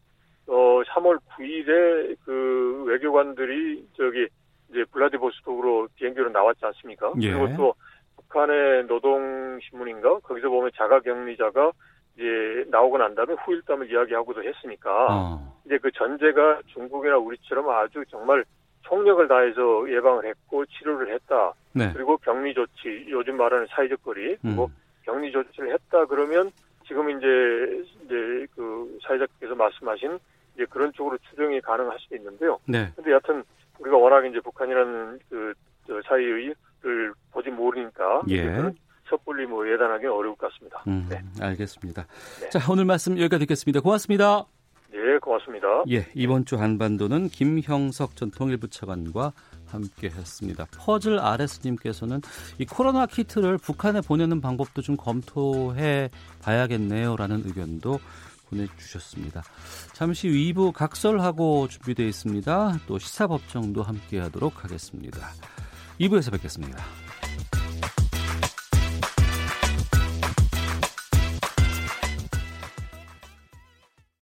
어 0.46 0.82
3월 0.88 1.18
9일에 1.36 2.16
그 2.24 2.84
외교관들이 2.86 3.88
저기 3.96 4.28
이제 4.70 4.84
블라디보스톡으로 4.92 5.88
비행기로 5.96 6.30
나왔지 6.30 6.64
않습니까? 6.66 7.12
예. 7.20 7.32
그리고 7.32 7.56
또 7.56 7.74
북한의 8.16 8.84
노동신문인가 8.86 10.20
거기서 10.20 10.48
보면 10.48 10.70
자가격리자가 10.76 11.72
이제 12.16 12.64
나오고 12.70 12.98
난 12.98 13.14
다음에 13.14 13.34
후일담을 13.34 13.90
이야기하고도 13.90 14.42
했으니까 14.42 15.06
어. 15.10 15.60
이제 15.66 15.78
그 15.78 15.90
전제가 15.92 16.60
중국이나 16.66 17.16
우리처럼 17.18 17.68
아주 17.70 18.04
정말 18.08 18.44
총력을 18.82 19.26
다해서 19.28 19.90
예방을 19.90 20.26
했고 20.26 20.64
치료를 20.66 21.12
했다. 21.12 21.52
네. 21.72 21.92
그리고 21.92 22.16
격리 22.18 22.54
조치, 22.54 23.04
요즘 23.08 23.36
말하는 23.36 23.66
사회적 23.70 24.02
거리, 24.04 24.36
그리고 24.36 24.66
음. 24.66 24.85
격리 25.06 25.32
조치를 25.32 25.72
했다 25.72 26.04
그러면 26.06 26.50
지금 26.86 27.08
이제 27.10 27.84
이제 28.04 28.46
그 28.54 28.98
사회자께서 29.02 29.54
말씀하신 29.54 30.18
이제 30.54 30.66
그런 30.68 30.92
쪽으로 30.92 31.16
추정이 31.30 31.60
가능할 31.60 31.96
수도 32.00 32.16
있는데요. 32.16 32.58
네. 32.66 32.92
근데 32.94 33.12
여하튼 33.12 33.44
우리가 33.78 33.96
워낙 33.96 34.26
이제 34.26 34.40
북한이라는 34.40 35.18
그저 35.30 36.02
사이의 36.06 36.54
를 36.82 37.12
보지 37.32 37.50
모르니까 37.50 38.22
예. 38.30 38.72
섣불리 39.08 39.46
뭐 39.46 39.68
예단하기는 39.68 40.12
어려울 40.12 40.36
것 40.36 40.52
같습니다. 40.52 40.82
음, 40.86 41.06
네. 41.08 41.20
알겠습니다. 41.40 42.06
네. 42.40 42.50
자, 42.50 42.60
오늘 42.70 42.84
말씀 42.84 43.18
여기까지 43.18 43.40
듣겠습니다. 43.40 43.80
고맙습니다. 43.80 44.44
네, 44.92 45.18
고맙습니다. 45.18 45.84
예, 45.90 46.06
이번 46.14 46.44
주 46.44 46.56
한반도는 46.56 47.28
김형석 47.28 48.14
전 48.14 48.30
통일부 48.30 48.68
차관과 48.68 49.32
함께 49.68 50.08
했습니다. 50.08 50.66
퍼즐 50.76 51.18
RS님께서는 51.18 52.22
이 52.58 52.64
코로나 52.64 53.06
키트를 53.06 53.58
북한에 53.58 54.00
보내는 54.00 54.40
방법도 54.40 54.82
좀 54.82 54.96
검토해 54.96 56.10
봐야겠네요 56.42 57.16
라는 57.16 57.42
의견도 57.44 57.98
보내주셨습니다. 58.48 59.42
잠시 59.92 60.28
2부 60.28 60.72
각설하고 60.72 61.68
준비되어 61.68 62.06
있습니다. 62.06 62.78
또 62.86 62.98
시사법정도 62.98 63.82
함께 63.82 64.20
하도록 64.20 64.64
하겠습니다. 64.64 65.32
2부에서 66.00 66.30
뵙겠습니다. 66.32 67.05